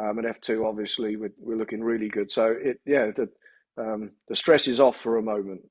um, 0.00 0.18
and 0.18 0.28
F2 0.28 0.64
obviously 0.64 1.16
we're, 1.16 1.32
we're 1.38 1.56
looking 1.56 1.82
really 1.82 2.08
good. 2.08 2.30
So 2.30 2.54
it 2.56 2.78
yeah 2.86 3.10
the 3.10 3.28
um, 3.76 4.12
the 4.28 4.36
stress 4.36 4.68
is 4.68 4.78
off 4.78 4.96
for 4.96 5.16
a 5.16 5.22
moment. 5.22 5.62